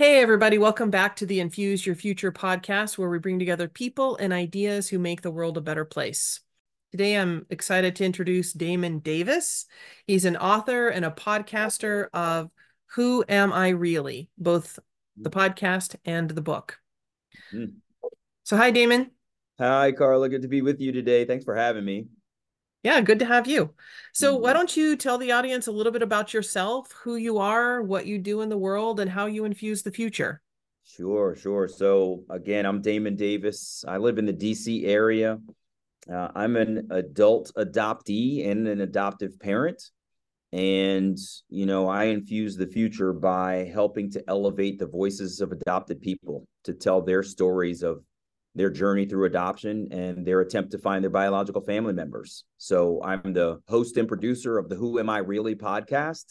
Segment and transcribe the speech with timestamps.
[0.00, 4.16] Hey, everybody, welcome back to the Infuse Your Future podcast, where we bring together people
[4.16, 6.40] and ideas who make the world a better place.
[6.90, 9.66] Today, I'm excited to introduce Damon Davis.
[10.06, 12.50] He's an author and a podcaster of
[12.94, 14.78] Who Am I Really, both
[15.20, 16.78] the podcast and the book.
[17.52, 17.74] Mm.
[18.44, 19.10] So, hi, Damon.
[19.58, 20.30] Hi, Carla.
[20.30, 21.26] Good to be with you today.
[21.26, 22.06] Thanks for having me.
[22.82, 23.74] Yeah, good to have you.
[24.14, 24.58] So, why mm-hmm.
[24.58, 28.18] don't you tell the audience a little bit about yourself, who you are, what you
[28.18, 30.40] do in the world, and how you infuse the future?
[30.84, 31.68] Sure, sure.
[31.68, 33.84] So, again, I'm Damon Davis.
[33.86, 35.38] I live in the DC area.
[36.10, 39.82] Uh, I'm an adult adoptee and an adoptive parent.
[40.52, 41.16] And,
[41.48, 46.48] you know, I infuse the future by helping to elevate the voices of adopted people
[46.64, 48.02] to tell their stories of
[48.54, 52.44] their journey through adoption and their attempt to find their biological family members.
[52.58, 56.24] So I'm the host and producer of the Who Am I Really podcast,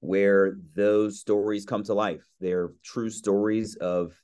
[0.00, 2.24] where those stories come to life.
[2.40, 4.14] They're true stories of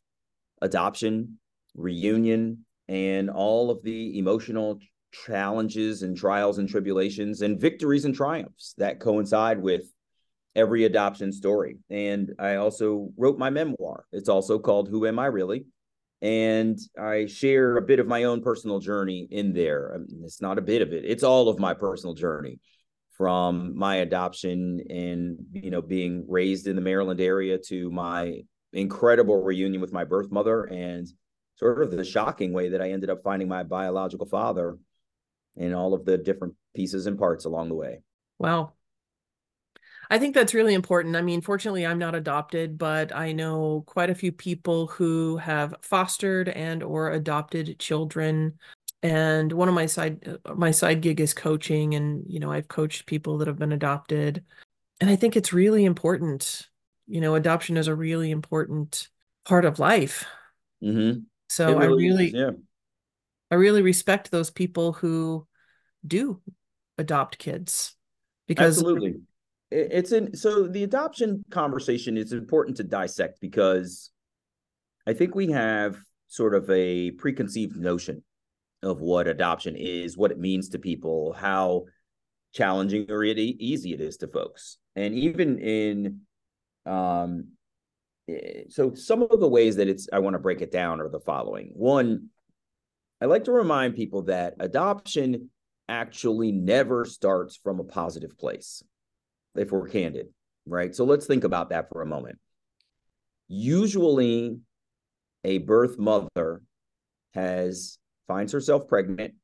[0.63, 1.39] adoption,
[1.75, 4.79] reunion, and all of the emotional
[5.13, 9.83] challenges and trials and tribulations and victories and triumphs that coincide with
[10.57, 11.79] every adoption story.
[11.91, 14.05] And I also wrote my memoir.
[14.13, 15.67] It's also called Who Am I Really?
[16.23, 20.01] And I share a bit of my own personal journey in there.
[20.23, 22.59] It's not a bit of it; it's all of my personal journey
[23.17, 28.41] from my adoption and you know being raised in the Maryland area to my
[28.73, 31.07] incredible reunion with my birth mother and
[31.57, 34.79] sort of the shocking way that I ended up finding my biological father
[35.57, 38.01] and all of the different pieces and parts along the way.
[38.39, 38.73] Wow.
[40.13, 41.15] I think that's really important.
[41.15, 45.73] I mean, fortunately, I'm not adopted, but I know quite a few people who have
[45.83, 48.59] fostered and or adopted children.
[49.05, 52.69] And one of my side uh, my side gig is coaching, and you know, I've
[52.69, 54.45] coached people that have been adopted,
[55.01, 56.69] and I think it's really important.
[57.07, 59.09] You know, adoption is a really important
[59.45, 60.27] part of life.
[60.83, 61.21] Mm-hmm.
[61.49, 62.51] So really I really, is, yeah,
[63.51, 65.47] I really respect those people who
[66.07, 66.41] do
[66.99, 67.95] adopt kids
[68.47, 69.21] because absolutely
[69.71, 74.11] it's in so the adoption conversation is important to dissect because
[75.07, 78.23] I think we have sort of a preconceived notion
[78.83, 81.85] of what adoption is, what it means to people, how
[82.53, 84.79] challenging or easy it is to folks.
[84.97, 86.21] And even in
[86.87, 87.49] um
[88.29, 91.09] eh, so some of the ways that it's I want to break it down are
[91.09, 91.71] the following.
[91.75, 92.31] One,
[93.21, 95.51] I like to remind people that adoption
[95.89, 98.83] actually never starts from a positive place
[99.55, 100.29] if we're candid,
[100.67, 100.95] right?
[100.95, 102.39] So let's think about that for a moment.
[103.49, 104.59] Usually,
[105.45, 106.63] a birth mother
[107.35, 109.35] has finds herself pregnant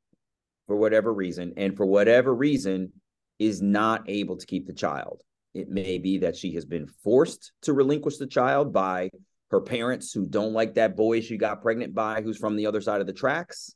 [0.66, 2.93] for whatever reason, and for whatever reason
[3.39, 5.22] is not able to keep the child.
[5.55, 9.11] It may be that she has been forced to relinquish the child by
[9.50, 12.81] her parents who don't like that boy she got pregnant by, who's from the other
[12.81, 13.75] side of the tracks.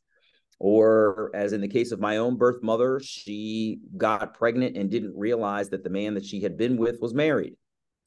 [0.63, 5.17] Or, as in the case of my own birth mother, she got pregnant and didn't
[5.17, 7.55] realize that the man that she had been with was married.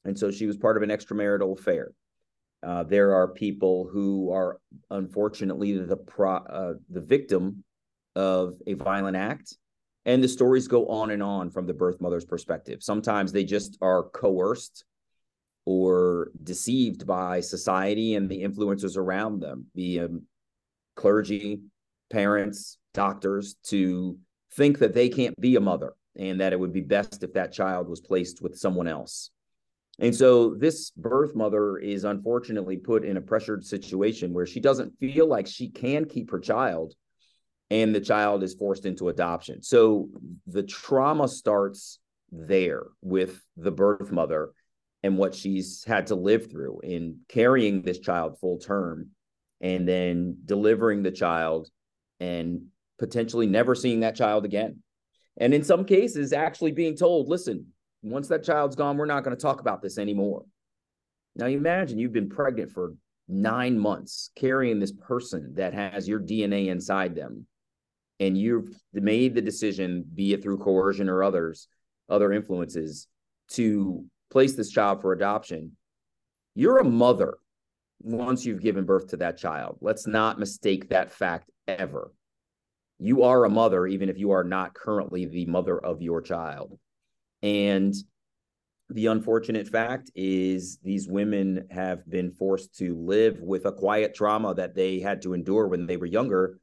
[0.04, 1.90] And so she was part of an extramarital affair.
[2.62, 4.60] Uh, there are people who are
[4.90, 7.64] unfortunately the pro, uh, the victim
[8.14, 9.56] of a violent act,
[10.06, 12.82] and the stories go on and on from the birth mother's perspective.
[12.82, 14.84] Sometimes they just are coerced
[15.66, 20.22] or deceived by society and the influencers around them, the um,
[20.94, 21.60] clergy,
[22.10, 24.18] parents, doctors to
[24.52, 27.52] think that they can't be a mother and that it would be best if that
[27.52, 29.30] child was placed with someone else.
[29.98, 34.98] And so this birth mother is unfortunately put in a pressured situation where she doesn't
[34.98, 36.94] feel like she can keep her child
[37.70, 39.62] and the child is forced into adoption.
[39.62, 40.08] So
[40.46, 41.98] the trauma starts
[42.30, 44.50] there with the birth mother
[45.02, 49.10] and what she's had to live through in carrying this child full term
[49.60, 51.68] and then delivering the child
[52.24, 52.66] and
[52.98, 54.82] potentially never seeing that child again.
[55.36, 57.66] And in some cases, actually being told, listen,
[58.02, 60.44] once that child's gone, we're not going to talk about this anymore.
[61.36, 62.94] Now, imagine you've been pregnant for
[63.28, 67.46] nine months carrying this person that has your DNA inside them,
[68.20, 71.68] and you've made the decision, be it through coercion or others,
[72.08, 73.08] other influences,
[73.48, 75.72] to place this child for adoption.
[76.54, 77.38] You're a mother
[78.04, 79.78] once you've given birth to that child.
[79.80, 82.12] Let's not mistake that fact ever.
[82.98, 86.78] You are a mother, even if you are not currently the mother of your child.
[87.42, 87.94] And
[88.90, 94.54] the unfortunate fact is these women have been forced to live with a quiet trauma
[94.54, 96.58] that they had to endure when they were younger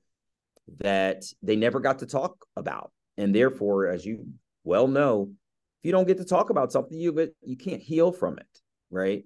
[0.77, 2.91] that they never got to talk about.
[3.17, 4.27] And therefore, as you
[4.63, 8.37] well know, if you don't get to talk about something, you you can't heal from
[8.37, 8.59] it,
[8.91, 9.25] right?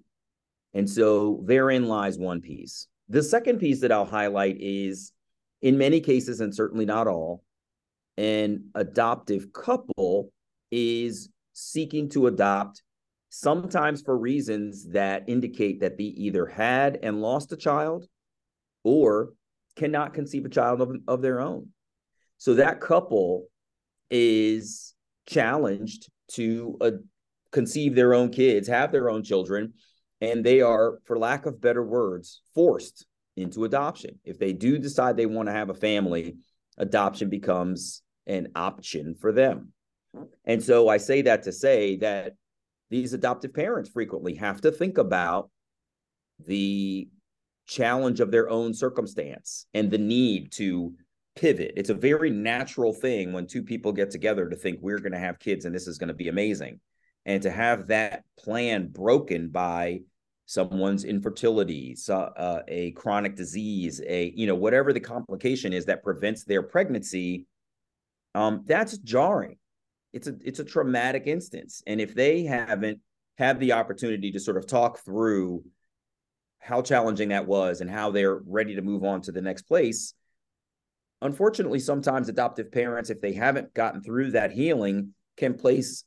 [0.76, 2.88] And so therein lies one piece.
[3.08, 5.14] The second piece that I'll highlight is
[5.62, 7.44] in many cases, and certainly not all,
[8.18, 10.32] an adoptive couple
[10.72, 12.84] is seeking to adopt
[13.30, 18.08] sometimes for reasons that indicate that they either had and lost a child
[18.84, 19.34] or
[19.76, 21.70] cannot conceive a child of, of their own.
[22.38, 23.46] So that couple
[24.10, 24.94] is
[25.26, 26.92] challenged to uh,
[27.52, 29.74] conceive their own kids, have their own children,
[30.22, 34.20] and they are, for lack of better words, forced into adoption.
[34.24, 36.38] If they do decide they want to have a family,
[36.78, 39.74] adoption becomes an option for them.
[40.46, 42.34] And so I say that to say that
[42.90, 45.50] these adoptive parents frequently have to think about
[46.46, 47.10] the
[47.68, 50.94] challenge of their own circumstance and the need to
[51.36, 51.74] pivot.
[51.76, 55.20] It's a very natural thing when two people get together to think we're going to
[55.20, 56.80] have kids and this is going to be amazing.
[57.26, 60.02] And to have that plan broken by
[60.46, 66.04] someone's infertility, so, uh, a chronic disease, a you know whatever the complication is that
[66.04, 67.48] prevents their pregnancy,
[68.36, 69.58] um, that's jarring.
[70.14, 73.00] It's a it's a traumatic instance, and if they haven't
[73.38, 75.64] had the opportunity to sort of talk through
[76.60, 80.14] how challenging that was and how they're ready to move on to the next place,
[81.22, 86.04] unfortunately, sometimes adoptive parents, if they haven't gotten through that healing, can place,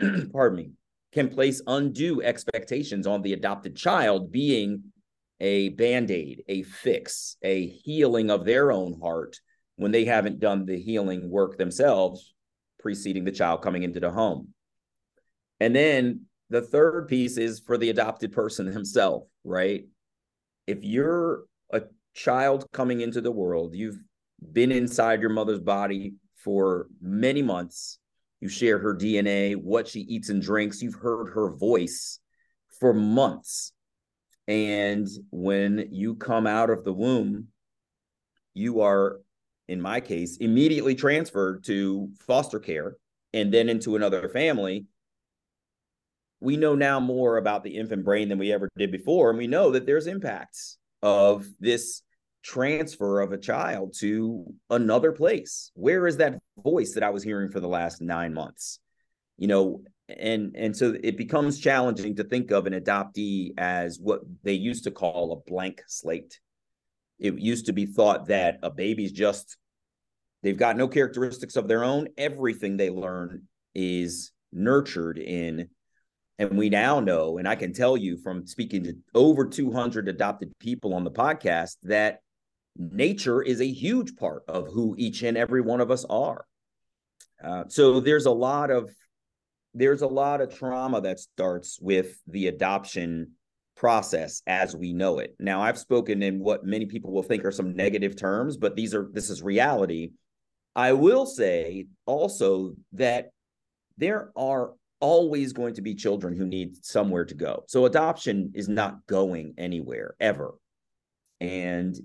[0.32, 0.70] pardon me,
[1.12, 4.84] can place undue expectations on the adopted child being
[5.40, 9.40] a band aid, a fix, a healing of their own heart
[9.76, 12.34] when they haven't done the healing work themselves
[12.80, 14.48] preceding the child coming into the home.
[15.60, 19.84] And then the third piece is for the adopted person himself, right?
[20.66, 21.82] If you're a
[22.14, 23.98] child coming into the world, you've
[24.52, 27.98] been inside your mother's body for many months.
[28.40, 30.82] You share her DNA, what she eats and drinks.
[30.82, 32.18] You've heard her voice
[32.80, 33.72] for months.
[34.48, 37.48] And when you come out of the womb,
[38.54, 39.20] you are,
[39.68, 42.96] in my case, immediately transferred to foster care
[43.32, 44.86] and then into another family.
[46.40, 49.28] We know now more about the infant brain than we ever did before.
[49.28, 52.02] And we know that there's impacts of this
[52.42, 55.70] transfer of a child to another place.
[55.74, 58.80] Where is that voice that i was hearing for the last 9 months?
[59.36, 59.82] You know
[60.18, 64.84] and and so it becomes challenging to think of an adoptee as what they used
[64.84, 66.40] to call a blank slate.
[67.18, 69.56] It used to be thought that a baby's just
[70.42, 72.08] they've got no characteristics of their own.
[72.16, 73.42] Everything they learn
[73.74, 75.68] is nurtured in.
[76.38, 80.50] And we now know and i can tell you from speaking to over 200 adopted
[80.58, 82.20] people on the podcast that
[82.76, 86.44] nature is a huge part of who each and every one of us are.
[87.42, 88.90] Uh, so there's a lot of
[89.72, 93.32] there's a lot of trauma that starts with the adoption
[93.76, 95.36] process as we know it.
[95.38, 98.94] Now I've spoken in what many people will think are some negative terms, but these
[98.94, 100.10] are this is reality.
[100.76, 103.30] I will say also that
[103.96, 107.64] there are always going to be children who need somewhere to go.
[107.68, 110.54] So adoption is not going anywhere ever.
[111.40, 111.98] And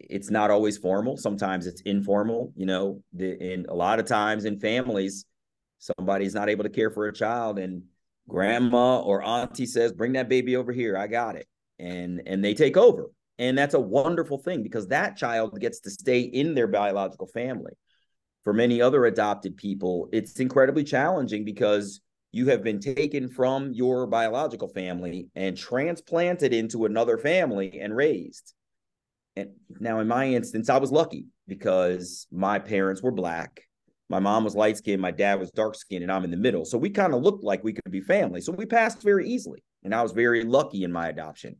[0.00, 1.16] it's not always formal.
[1.16, 2.52] Sometimes it's informal.
[2.56, 5.24] You know, the, in a lot of times in families,
[5.78, 7.82] somebody's not able to care for a child, and
[8.28, 10.96] grandma or auntie says, "Bring that baby over here.
[10.96, 11.46] I got it,"
[11.78, 15.90] and and they take over, and that's a wonderful thing because that child gets to
[15.90, 17.72] stay in their biological family.
[18.44, 24.06] For many other adopted people, it's incredibly challenging because you have been taken from your
[24.06, 28.54] biological family and transplanted into another family and raised
[29.38, 33.62] and now, in my instance, I was lucky because my parents were black.
[34.08, 36.64] My mom was light skinned, my dad was dark skinned, and I'm in the middle.
[36.64, 38.40] So we kind of looked like we could be family.
[38.40, 39.62] So we passed very easily.
[39.84, 41.56] And I was very lucky in my adoption.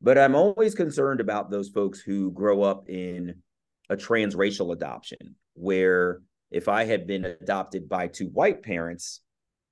[0.00, 3.42] But I'm always concerned about those folks who grow up in
[3.90, 9.20] a transracial adoption, where if I had been adopted by two white parents,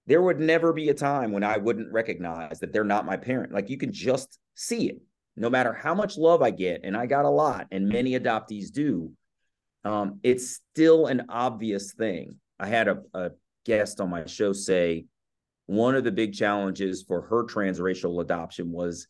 [0.07, 3.53] there would never be a time when I wouldn't recognize that they're not my parent.
[3.53, 5.01] Like you can just see it
[5.37, 8.73] no matter how much love I get, and I got a lot, and many adoptees
[8.73, 9.13] do,
[9.85, 12.41] um, it's still an obvious thing.
[12.59, 13.31] I had a, a
[13.65, 15.05] guest on my show say
[15.67, 19.07] one of the big challenges for her transracial adoption was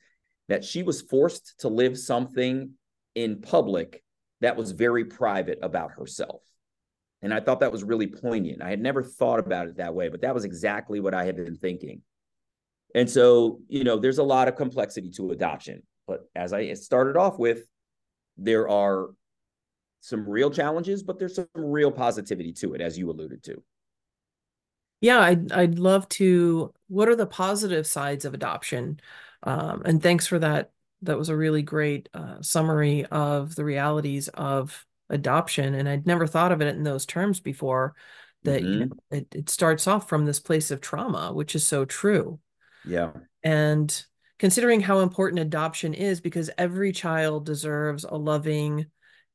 [0.48, 2.70] that she was forced to live something
[3.14, 4.02] in public
[4.40, 6.42] that was very private about herself.
[7.22, 8.62] And I thought that was really poignant.
[8.62, 11.36] I had never thought about it that way, but that was exactly what I had
[11.36, 12.02] been thinking.
[12.94, 15.82] And so, you know, there's a lot of complexity to adoption.
[16.06, 17.66] But as I started off with,
[18.36, 19.08] there are
[20.00, 23.62] some real challenges, but there's some real positivity to it, as you alluded to.
[25.00, 26.72] Yeah, I'd I'd love to.
[26.88, 29.00] What are the positive sides of adoption?
[29.42, 30.72] Um, and thanks for that.
[31.02, 35.74] That was a really great uh, summary of the realities of adoption.
[35.74, 37.94] And I'd never thought of it in those terms before.
[38.44, 39.16] That you know, Mm-hmm.
[39.16, 42.40] it, it starts off from this place of trauma, which is so true.
[42.84, 43.12] Yeah.
[43.42, 44.04] And
[44.38, 48.86] considering how important adoption is, because every child deserves a loving,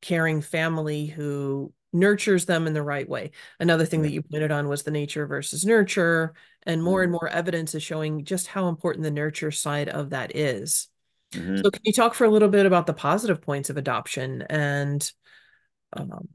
[0.01, 3.31] caring family who nurtures them in the right way.
[3.59, 7.19] Another thing that you pointed on was the nature versus nurture, and more and Mm-hmm.
[7.23, 10.87] more evidence is showing just how important the nurture side of that is.
[11.33, 11.57] Mm-hmm.
[11.57, 15.11] So, can you talk for a little bit about the positive points of adoption and
[15.93, 16.27] um,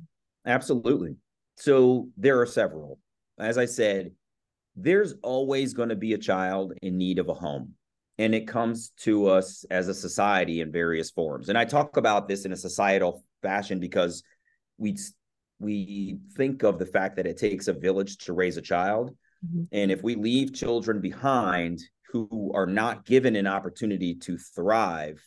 [0.45, 1.17] Absolutely.
[1.57, 2.99] So there are several.
[3.39, 4.13] As I said,
[4.77, 7.75] there's always going to be a child in need of a home.
[8.19, 11.49] And it comes to us as a society in various forms.
[11.49, 14.23] And I talk about this in a societal fashion because
[14.79, 14.97] we
[15.59, 19.17] we think of the fact that it takes a village to raise a child.
[19.45, 19.69] Mhm.
[19.73, 21.81] And if we leave children behind
[22.13, 25.23] who are not given an opportunity to thrive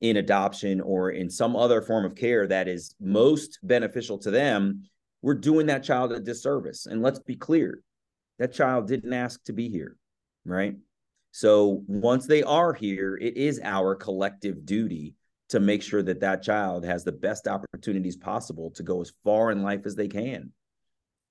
[0.00, 4.82] in adoption or in some other form of care that is most beneficial to them,
[5.22, 6.86] we're doing that child a disservice.
[6.86, 7.80] And let's be clear
[8.38, 9.96] that child didn't ask to be here,
[10.44, 10.76] right?
[11.36, 15.16] So once they are here, it is our collective duty
[15.48, 19.50] to make sure that that child has the best opportunities possible to go as far
[19.50, 20.52] in life as they can.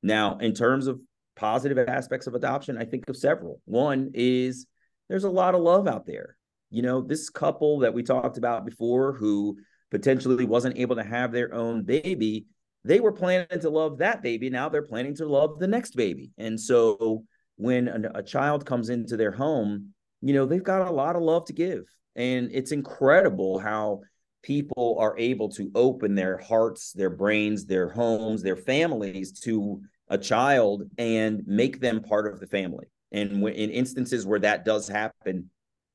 [0.02, 1.00] Now, in terms of
[1.38, 3.62] positive aspects of adoption, I think of several.
[3.64, 4.66] One is
[5.08, 6.36] there's a lot of love out there.
[6.70, 9.58] You know, this couple that we talked about before who
[9.90, 12.48] potentially wasn't able to have their own baby,
[12.84, 14.50] they were planning to love that baby.
[14.50, 16.34] Now they're planning to love the next baby.
[16.38, 17.24] And so
[17.58, 21.22] when a, a child comes into their home, you know, they've got a lot of
[21.22, 21.84] love to give.
[22.16, 24.02] And it's incredible how
[24.44, 30.18] people are able to open their hearts, their brains, their homes, their families to a
[30.18, 32.86] child and make them part of the family.
[33.12, 35.50] And in instances where that does happen,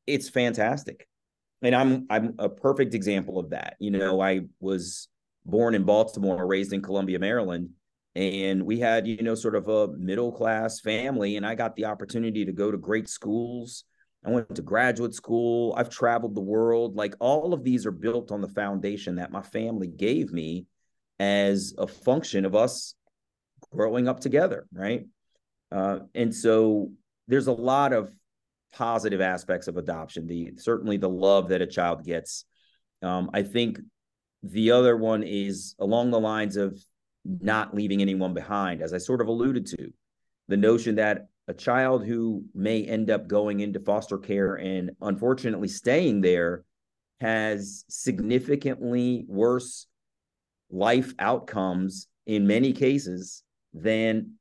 [0.06, 1.06] it's fantastic.
[1.62, 3.76] And I'm I'm a perfect example of that.
[3.80, 5.08] You know, I was
[5.44, 7.70] born in Baltimore, raised in Columbia, Maryland,
[8.14, 11.84] and we had, you know, sort of a middle class family and I got the
[11.84, 13.84] opportunity to go to great schools.
[14.24, 15.74] I went to graduate school.
[15.76, 16.96] I've traveled the world.
[16.96, 20.66] Like all of these are built on the foundation that my family gave me
[21.20, 22.94] as a function of us
[23.72, 25.06] growing up together, right?
[25.70, 26.90] Uh, and so
[27.28, 28.12] there's a lot of
[28.72, 30.26] positive aspects of adoption.
[30.26, 32.44] The certainly the love that a child gets.
[33.02, 33.78] Um, I think
[34.42, 36.78] the other one is along the lines of
[37.28, 39.92] not leaving anyone behind, as I sort of alluded to,
[40.48, 45.68] the notion that a child who may end up going into foster care and unfortunately
[45.68, 46.64] staying there
[47.20, 49.86] has significantly worse
[50.70, 53.42] life outcomes in many cases
[53.72, 54.34] than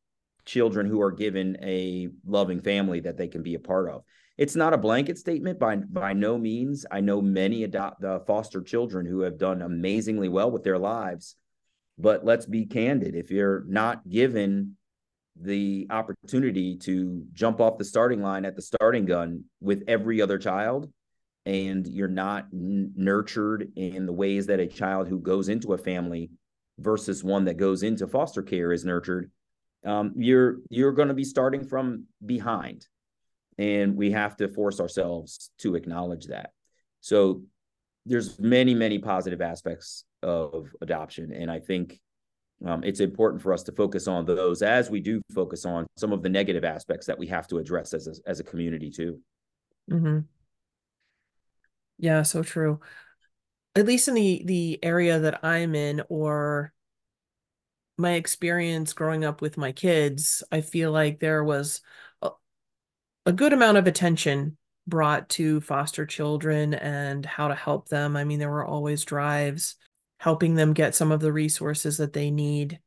[0.46, 4.04] children who are given a loving family that they can be a part of.
[4.38, 6.86] It's not a blanket statement by by no means.
[6.92, 11.36] I know many adopt uh, foster children who have done amazingly well with their lives,
[11.98, 13.16] but let's be candid.
[13.16, 14.78] If you're not given
[15.40, 20.38] the opportunity to jump off the starting line at the starting gun with every other
[20.38, 20.92] child,
[21.46, 25.78] and you're not n- nurtured in the ways that a child who goes into a
[25.78, 26.30] family
[26.80, 29.32] versus one that goes into foster care is nurtured,
[29.86, 32.86] um, you're you're going to be starting from behind,
[33.58, 36.52] and we have to force ourselves to acknowledge that.
[37.00, 37.44] So
[38.06, 42.00] there's many many positive aspects of adoption, and I think
[42.66, 46.12] um, it's important for us to focus on those as we do focus on some
[46.12, 49.20] of the negative aspects that we have to address as a, as a community too.
[49.92, 50.20] Mm-hmm.
[52.00, 52.80] Yeah, so true.
[53.76, 56.74] At least in the the area that I'm in, or
[57.98, 61.82] my experience growing up with my kids, I feel like there was
[62.22, 62.32] a,
[63.26, 64.58] a good amount of attention
[64.88, 68.16] brought to foster children and how to help them.
[68.16, 69.76] I mean, there were always drives
[70.18, 72.80] helping them get some of the resources that they need.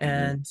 [0.00, 0.08] Mm-hmm.
[0.08, 0.46] And,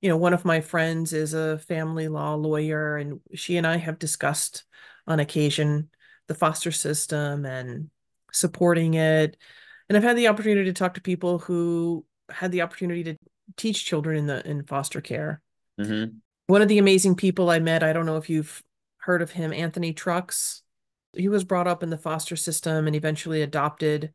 [0.00, 3.76] you know, one of my friends is a family law lawyer, and she and I
[3.76, 4.64] have discussed
[5.06, 5.88] on occasion
[6.28, 7.90] the foster system and
[8.32, 9.36] supporting it.
[9.88, 13.16] And I've had the opportunity to talk to people who had the opportunity to
[13.56, 15.42] teach children in the in foster care.
[15.78, 16.16] Mm-hmm.
[16.46, 18.62] One of the amazing people I met, I don't know if you've
[18.98, 20.62] heard of him, Anthony Trucks.
[21.14, 24.12] He was brought up in the foster system and eventually adopted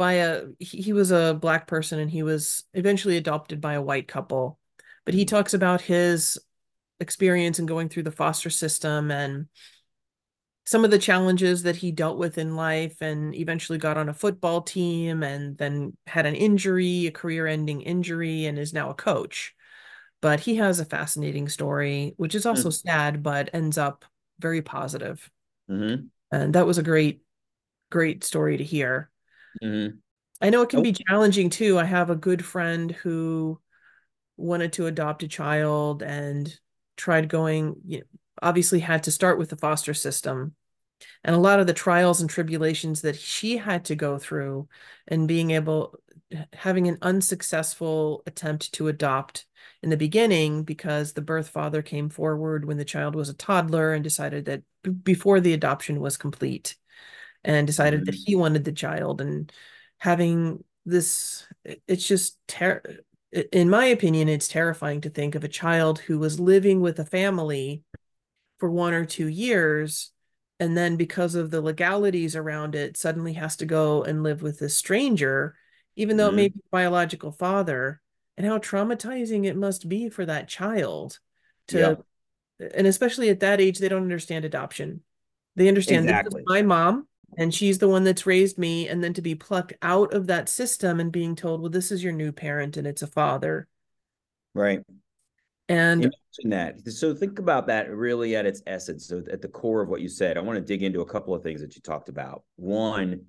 [0.00, 4.08] by a he, was a black person and he was eventually adopted by a white
[4.08, 4.58] couple.
[5.06, 5.36] But he Mm-hmm.
[5.36, 6.38] talks about his
[7.00, 9.48] experience in going through the foster system and
[10.66, 14.14] some of the challenges that he dealt with in life and eventually got on a
[14.14, 18.94] football team and then had an injury, a career ending injury, and is now a
[18.94, 19.54] coach.
[20.22, 22.82] but he has a fascinating story, which is also mm.
[22.82, 24.04] sad, but ends up
[24.40, 25.30] very positive.
[25.70, 26.06] Mm-hmm.
[26.32, 27.22] And that was a great,
[27.90, 29.09] great story to hear.
[29.62, 29.96] Mm-hmm.
[30.40, 30.82] I know it can oh.
[30.82, 31.78] be challenging too.
[31.78, 33.60] I have a good friend who
[34.36, 36.52] wanted to adopt a child and
[36.96, 38.04] tried going, you know,
[38.42, 40.54] obviously had to start with the foster system
[41.24, 44.68] and a lot of the trials and tribulations that she had to go through
[45.08, 45.98] and being able
[46.52, 49.46] having an unsuccessful attempt to adopt
[49.82, 53.92] in the beginning because the birth father came forward when the child was a toddler
[53.92, 56.76] and decided that b- before the adoption was complete
[57.44, 58.06] and decided mm-hmm.
[58.06, 59.52] that he wanted the child and
[59.98, 61.46] having this
[61.86, 62.82] it's just ter-
[63.52, 67.04] in my opinion it's terrifying to think of a child who was living with a
[67.04, 67.82] family
[68.58, 70.12] for one or two years
[70.58, 74.58] and then because of the legalities around it suddenly has to go and live with
[74.58, 75.54] this stranger
[75.96, 76.38] even though mm-hmm.
[76.38, 78.00] it may be biological father
[78.36, 81.18] and how traumatizing it must be for that child
[81.68, 81.78] to
[82.58, 82.66] yeah.
[82.74, 85.02] and especially at that age they don't understand adoption
[85.56, 86.42] they understand exactly.
[86.46, 87.06] my mom
[87.40, 90.48] and she's the one that's raised me and then to be plucked out of that
[90.48, 93.66] system and being told well this is your new parent and it's a father
[94.54, 94.84] right
[95.70, 96.12] and
[96.44, 96.80] that.
[96.90, 99.06] So think about that really at its essence.
[99.06, 101.32] So at the core of what you said, I want to dig into a couple
[101.32, 102.42] of things that you talked about.
[102.56, 103.20] One,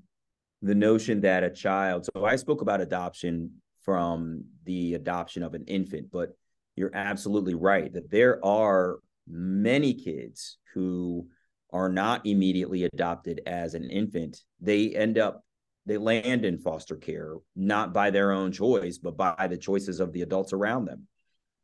[0.63, 2.05] the notion that a child.
[2.05, 6.35] So I spoke about adoption from the adoption of an infant, but
[6.75, 11.27] you're absolutely right that there are many kids who
[11.71, 14.41] are not immediately adopted as an infant.
[14.59, 15.43] They end up
[15.85, 20.13] they land in foster care not by their own choice, but by the choices of
[20.13, 21.07] the adults around them.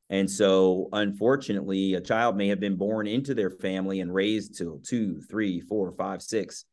[0.10, 4.80] And so, unfortunately, a child may have been born into their family and raised till
[4.80, 6.66] two, three, four, five, six,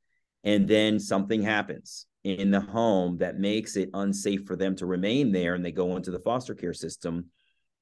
[0.44, 5.32] and then something happens in the home that makes it unsafe for them to remain
[5.32, 7.26] there, and they go into the foster care system.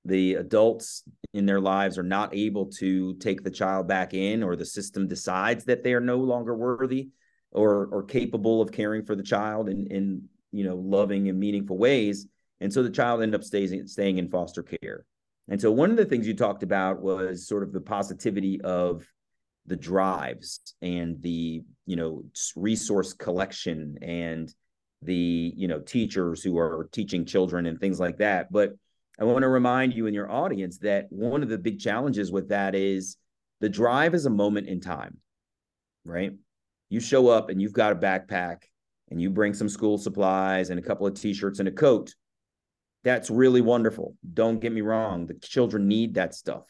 [0.05, 4.57] The adults in their lives are not able to take the child back in, or
[4.57, 7.11] the system decides that they are no longer worthy
[7.51, 11.79] or or capable of caring for the child in in you know loving and meaningful
[11.79, 12.27] ways,
[12.61, 15.05] and so the child end up staying staying in foster care
[15.49, 19.07] and so one of the things you talked about was sort of the positivity of
[19.67, 22.25] the drives and the, you know,
[22.57, 24.53] resource collection and
[25.03, 28.53] the, you know, teachers who are teaching children and things like that.
[28.53, 28.73] But
[29.21, 32.49] I want to remind you and your audience that one of the big challenges with
[32.49, 33.17] that is
[33.61, 35.19] the drive is a moment in time,
[36.05, 36.33] right?
[36.89, 38.63] You show up and you've got a backpack
[39.11, 42.15] and you bring some school supplies and a couple of t-shirts and a coat
[43.05, 44.17] that's really wonderful.
[44.33, 45.27] Don't get me wrong.
[45.27, 46.65] The children need that stuff.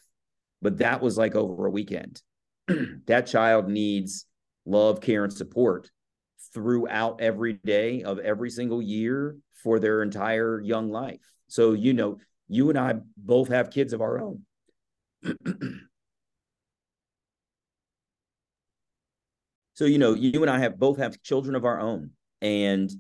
[0.62, 2.22] But that was like over a weekend.
[3.06, 4.26] that child needs
[4.64, 5.90] love, care, and support
[6.54, 11.20] throughout every day of every single year for their entire young life.
[11.48, 14.42] So, you know, you and I both have kids of our own.
[19.74, 22.10] so, you know, you and I have both have children of our own.
[22.40, 22.90] And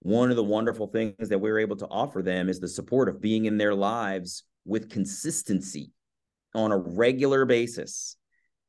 [0.00, 3.20] one of the wonderful things that we're able to offer them is the support of
[3.20, 5.90] being in their lives with consistency
[6.54, 8.16] on a regular basis.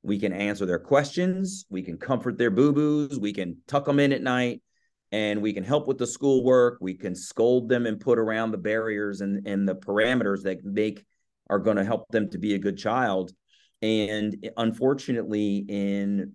[0.01, 3.99] We can answer their questions, we can comfort their boo boos, we can tuck them
[3.99, 4.61] in at night,
[5.13, 6.79] and we can help with the schoolwork.
[6.81, 11.05] We can scold them and put around the barriers and, and the parameters that make
[11.51, 13.31] are going to help them to be a good child.
[13.83, 16.33] And unfortunately, in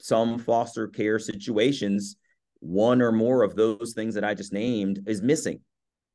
[0.00, 2.16] some foster care situations,
[2.58, 5.60] one or more of those things that I just named is missing.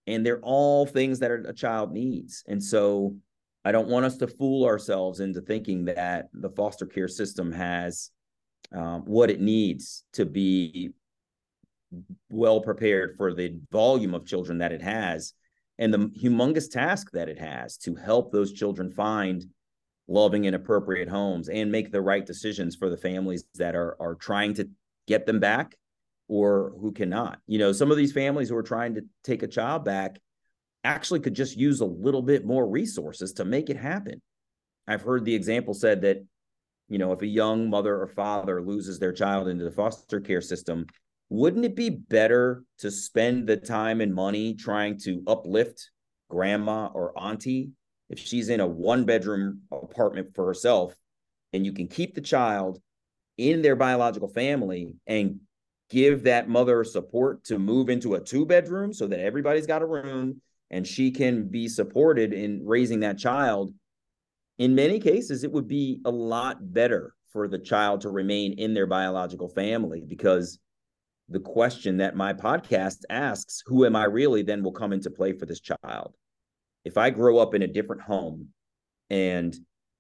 [0.06, 2.44] And they're all things that a child needs.
[2.48, 3.16] And so
[3.64, 8.12] I don't want us to fool ourselves into thinking that the foster care system has
[8.72, 10.92] um, what it needs to be
[12.30, 15.34] well prepared for the volume of children that it has
[15.78, 19.46] and the humongous task that it has to help those children find
[20.08, 24.16] loving and appropriate homes and make the right decisions for the families that are are
[24.16, 24.70] trying to
[25.08, 25.76] get them back
[26.28, 27.40] or who cannot.
[27.48, 30.20] You know, some of these families who are trying to take a child back
[30.84, 34.22] actually could just use a little bit more resources to make it happen.
[34.88, 36.18] I've heard the example said that,
[36.90, 40.42] you know, if a young mother or father loses their child into the foster care
[40.42, 40.86] system,
[41.30, 45.90] wouldn't it be better to spend the time and money trying to uplift
[46.30, 47.72] grandma or auntie
[48.10, 50.96] if she's in a one bedroom apartment for herself
[51.54, 52.80] and you can keep the child
[53.38, 55.40] in their biological family and
[55.90, 59.86] give that mother support to move into a two bedroom so that everybody's got a
[59.86, 63.74] room and she can be supported in raising that child?
[64.58, 68.74] In many cases it would be a lot better for the child to remain in
[68.74, 70.60] their biological family because
[71.30, 75.34] the question that my podcast asks who am i really then will come into play
[75.34, 76.16] for this child
[76.84, 78.50] if i grow up in a different home
[79.10, 79.56] And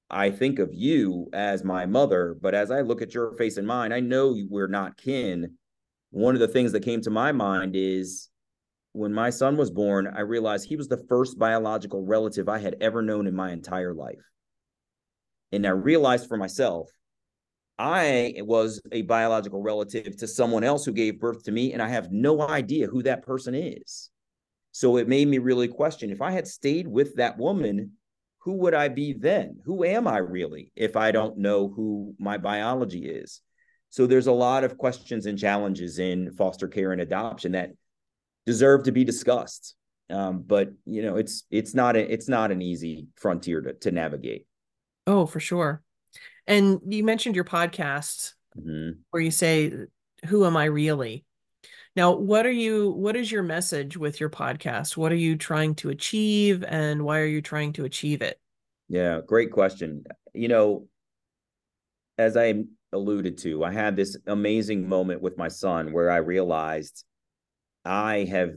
[0.09, 3.67] I think of you as my mother, but as I look at your face and
[3.67, 5.57] mine, I know we're not kin.
[6.11, 8.29] One of the things that came to my mind is
[8.93, 12.77] when my son was born, I realized he was the first biological relative I had
[12.81, 14.23] ever known in my entire life.
[15.51, 16.89] And I realized for myself,
[17.77, 21.89] I was a biological relative to someone else who gave birth to me, and I
[21.89, 24.09] have no idea who that person is.
[24.71, 27.93] So it made me really question if I had stayed with that woman,
[28.39, 29.59] who would I be then?
[29.65, 33.41] Who am I really if I don't know who my biology is?
[33.89, 37.71] So there's a lot of questions and challenges in foster care and adoption that
[38.45, 39.75] deserve to be discussed.
[40.09, 43.91] Um, but you know, it's it's not a, it's not an easy frontier to, to
[43.91, 44.45] navigate.
[45.07, 45.81] Oh, for sure.
[46.47, 48.99] And you mentioned your podcast mm-hmm.
[49.11, 49.73] where you say,
[50.27, 51.25] "Who am I really?"
[51.95, 52.91] Now, what are you?
[52.91, 54.97] What is your message with your podcast?
[54.97, 58.39] What are you trying to achieve, and why are you trying to achieve it?
[58.89, 60.03] Yeah, great question.
[60.33, 60.87] You know,
[62.17, 67.03] as I alluded to, I had this amazing moment with my son where I realized
[67.83, 68.53] I have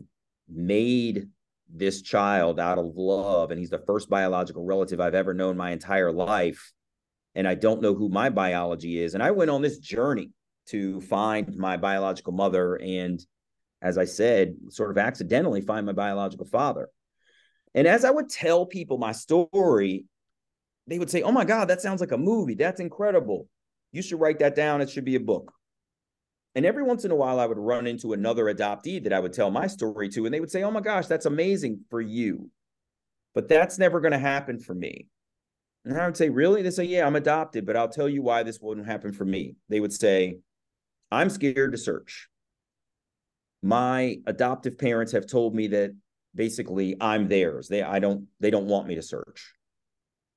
[0.48, 1.28] made
[1.72, 5.70] this child out of love, and he's the first biological relative I've ever known my
[5.70, 6.72] entire life.
[7.34, 9.14] And I don't know who my biology is.
[9.14, 10.30] And I went on this journey
[10.68, 13.24] to find my biological mother and,
[13.80, 16.88] as I said, sort of accidentally find my biological father.
[17.74, 20.06] And as I would tell people my story,
[20.86, 22.54] they would say, Oh my God, that sounds like a movie.
[22.54, 23.48] That's incredible.
[23.92, 24.80] You should write that down.
[24.80, 25.52] It should be a book.
[26.54, 29.32] And every once in a while, I would run into another adoptee that I would
[29.32, 32.50] tell my story to, and they would say, Oh my gosh, that's amazing for you.
[33.34, 35.06] But that's never going to happen for me.
[35.88, 36.60] And I would say, Really?
[36.60, 39.56] They say, Yeah, I'm adopted, but I'll tell you why this wouldn't happen for me.
[39.70, 40.38] They would say,
[41.10, 42.28] I'm scared to search.
[43.62, 45.96] My adoptive parents have told me that
[46.34, 47.68] basically I'm theirs.
[47.68, 49.54] They I don't they don't want me to search.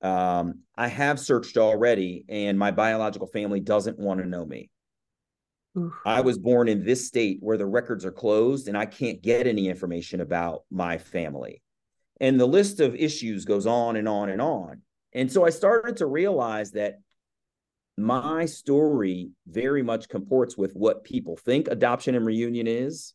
[0.02, 4.70] Um, I have searched already, and my biological family doesn't want to know me.
[5.78, 5.94] Oof.
[6.06, 9.48] I was born in this state where the records are closed and I can't get
[9.48, 11.62] any information about my family.
[12.20, 14.82] And the list of issues goes on and on and on.
[15.13, 17.00] And so I started to realize that
[17.97, 23.13] my story very much comports with what people think adoption and reunion is.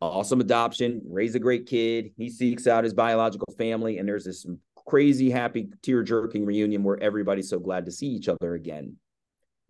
[0.00, 2.10] Awesome adoption, raise a great kid.
[2.16, 4.44] He seeks out his biological family, and there's this
[4.86, 8.96] crazy, happy, tear jerking reunion where everybody's so glad to see each other again.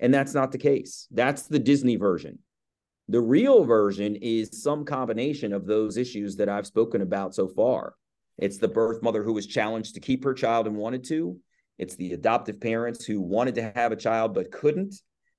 [0.00, 1.07] And that's not the case.
[1.12, 2.40] That's the Disney version.
[3.09, 7.94] The real version is some combination of those issues that I've spoken about so far.
[8.38, 11.38] It's the birth mother who was challenged to keep her child and wanted to.
[11.79, 14.94] It's the adoptive parents who wanted to have a child but couldn't.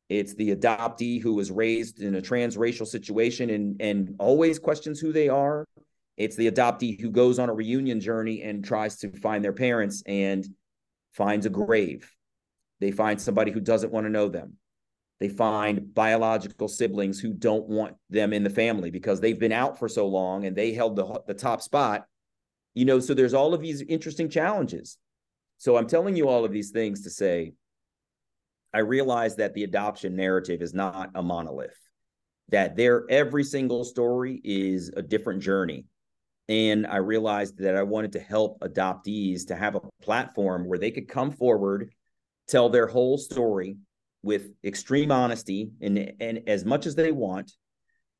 [0.10, 5.12] It's the adoptee who was raised in a transracial situation and, and always questions who
[5.12, 5.66] they are.
[6.18, 10.04] It's the adoptee who goes on a reunion journey and tries to find their parents
[10.06, 10.46] and
[11.14, 12.10] finds a grave.
[12.80, 14.54] They find somebody who doesn't want to know them.
[15.20, 19.80] They find biological siblings who don't want them in the family because they've been out
[19.80, 22.06] for so long and they held the, the top spot.
[22.76, 24.98] You know, so there's all of these interesting challenges.
[25.58, 27.54] So I'm telling you all of these things to say,
[28.74, 31.80] I realize that the adoption narrative is not a monolith,
[32.50, 35.86] that there every single story is a different journey.
[36.50, 40.92] And I realized that I wanted to help adoptees to have a platform where they
[40.92, 41.92] could come forward,
[42.50, 43.78] tell their whole story
[44.22, 47.54] with extreme honesty and, and as much as they want,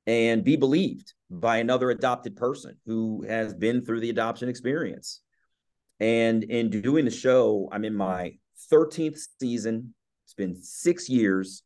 [0.08, 5.22] and be believed by another adopted person who has been through the adoption experience.
[6.00, 8.34] And in doing the show, I'm in my
[8.72, 9.94] 13th season.
[10.26, 11.64] It's been six years,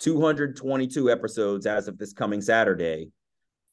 [0.00, 3.10] 222 episodes as of this coming Saturday.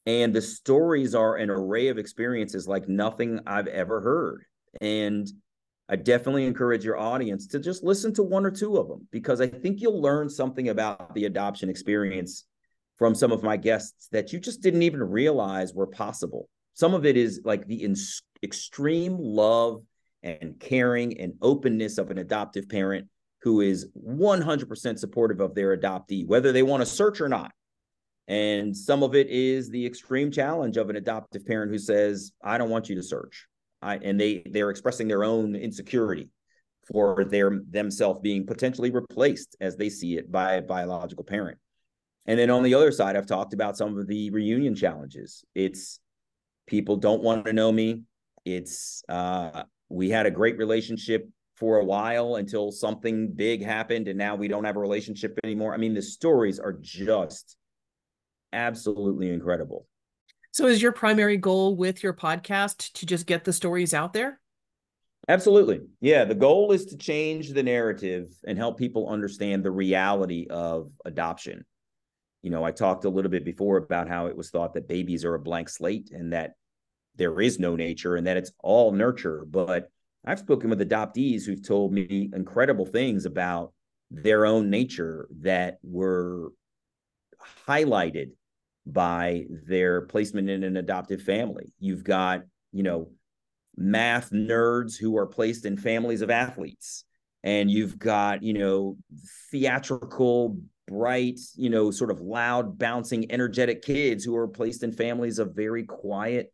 [0.06, 4.44] And the stories are an array of experiences like nothing I've ever heard.
[4.80, 5.28] And
[5.88, 9.40] I definitely encourage your audience to just listen to one or two of them because
[9.40, 12.44] I think you'll learn something about the adoption experience
[12.98, 16.48] from some of my guests that you just didn't even realize were possible.
[16.74, 17.94] Some of it is like the
[18.42, 19.82] extreme love
[20.22, 23.08] and caring and openness of an adoptive parent
[23.42, 27.52] who is 100% supportive of their adoptee, whether they want to search or not.
[28.28, 32.58] And some of it is the extreme challenge of an adoptive parent who says, I
[32.58, 33.46] don't want you to search.
[33.82, 36.30] I, and they they're expressing their own insecurity
[36.88, 41.58] for their themselves being potentially replaced as they see it by a biological parent.
[42.26, 45.44] And then on the other side, I've talked about some of the reunion challenges.
[45.54, 46.00] It's
[46.66, 48.02] people don't want to know me.
[48.44, 54.18] It's uh, we had a great relationship for a while until something big happened, and
[54.18, 55.72] now we don't have a relationship anymore.
[55.72, 57.56] I mean, the stories are just
[58.52, 59.86] absolutely incredible.
[60.52, 64.40] So, is your primary goal with your podcast to just get the stories out there?
[65.28, 65.80] Absolutely.
[66.00, 66.24] Yeah.
[66.24, 71.64] The goal is to change the narrative and help people understand the reality of adoption.
[72.42, 75.24] You know, I talked a little bit before about how it was thought that babies
[75.24, 76.54] are a blank slate and that
[77.16, 79.44] there is no nature and that it's all nurture.
[79.48, 79.88] But
[80.24, 83.72] I've spoken with adoptees who've told me incredible things about
[84.10, 86.50] their own nature that were
[87.66, 88.30] highlighted
[88.86, 91.72] by their placement in an adoptive family.
[91.78, 93.10] You've got, you know,
[93.76, 97.04] math nerds who are placed in families of athletes.
[97.42, 98.96] And you've got, you know,
[99.50, 105.38] theatrical, bright, you know, sort of loud, bouncing, energetic kids who are placed in families
[105.38, 106.52] of very quiet,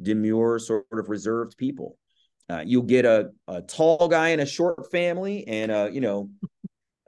[0.00, 1.96] demure, sort of reserved people.
[2.48, 6.30] Uh, you'll get a, a tall guy in a short family and a, you know,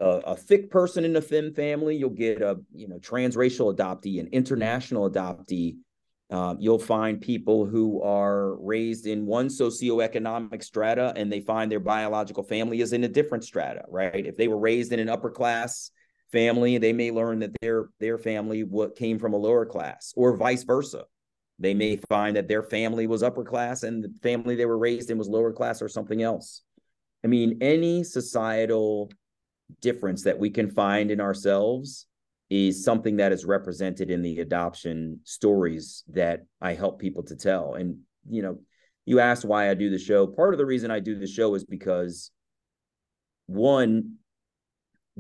[0.00, 1.96] a, a, thick person in a thin family.
[1.96, 5.76] You'll get a, you know, transracial adoptee, an international adoptee,
[6.30, 11.80] um, you'll find people who are raised in one socioeconomic strata and they find their
[11.80, 14.26] biological family is in a different strata, right?
[14.26, 15.90] If they were raised in an upper class
[16.32, 20.36] family, they may learn that their their family what came from a lower class, or
[20.36, 21.04] vice versa.
[21.58, 25.10] They may find that their family was upper class and the family they were raised
[25.10, 26.62] in was lower class or something else.
[27.24, 29.10] I mean, any societal
[29.80, 32.06] difference that we can find in ourselves
[32.48, 37.74] is something that is represented in the adoption stories that I help people to tell.
[37.74, 37.98] And,
[38.30, 38.60] you know,
[39.04, 40.26] you asked why I do the show.
[40.26, 42.30] Part of the reason I do the show is because
[43.46, 44.14] one,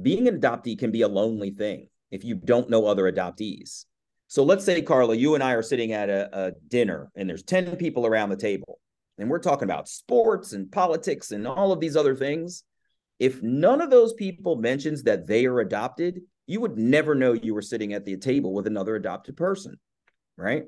[0.00, 3.84] being an adoptee can be a lonely thing if you don't know other adoptees.
[4.28, 7.42] So let's say, Carla, you and I are sitting at a, a dinner and there's
[7.42, 8.78] 10 people around the table
[9.18, 12.62] and we're talking about sports and politics and all of these other things.
[13.18, 17.54] If none of those people mentions that they are adopted, you would never know you
[17.54, 19.78] were sitting at the table with another adopted person,
[20.36, 20.64] right?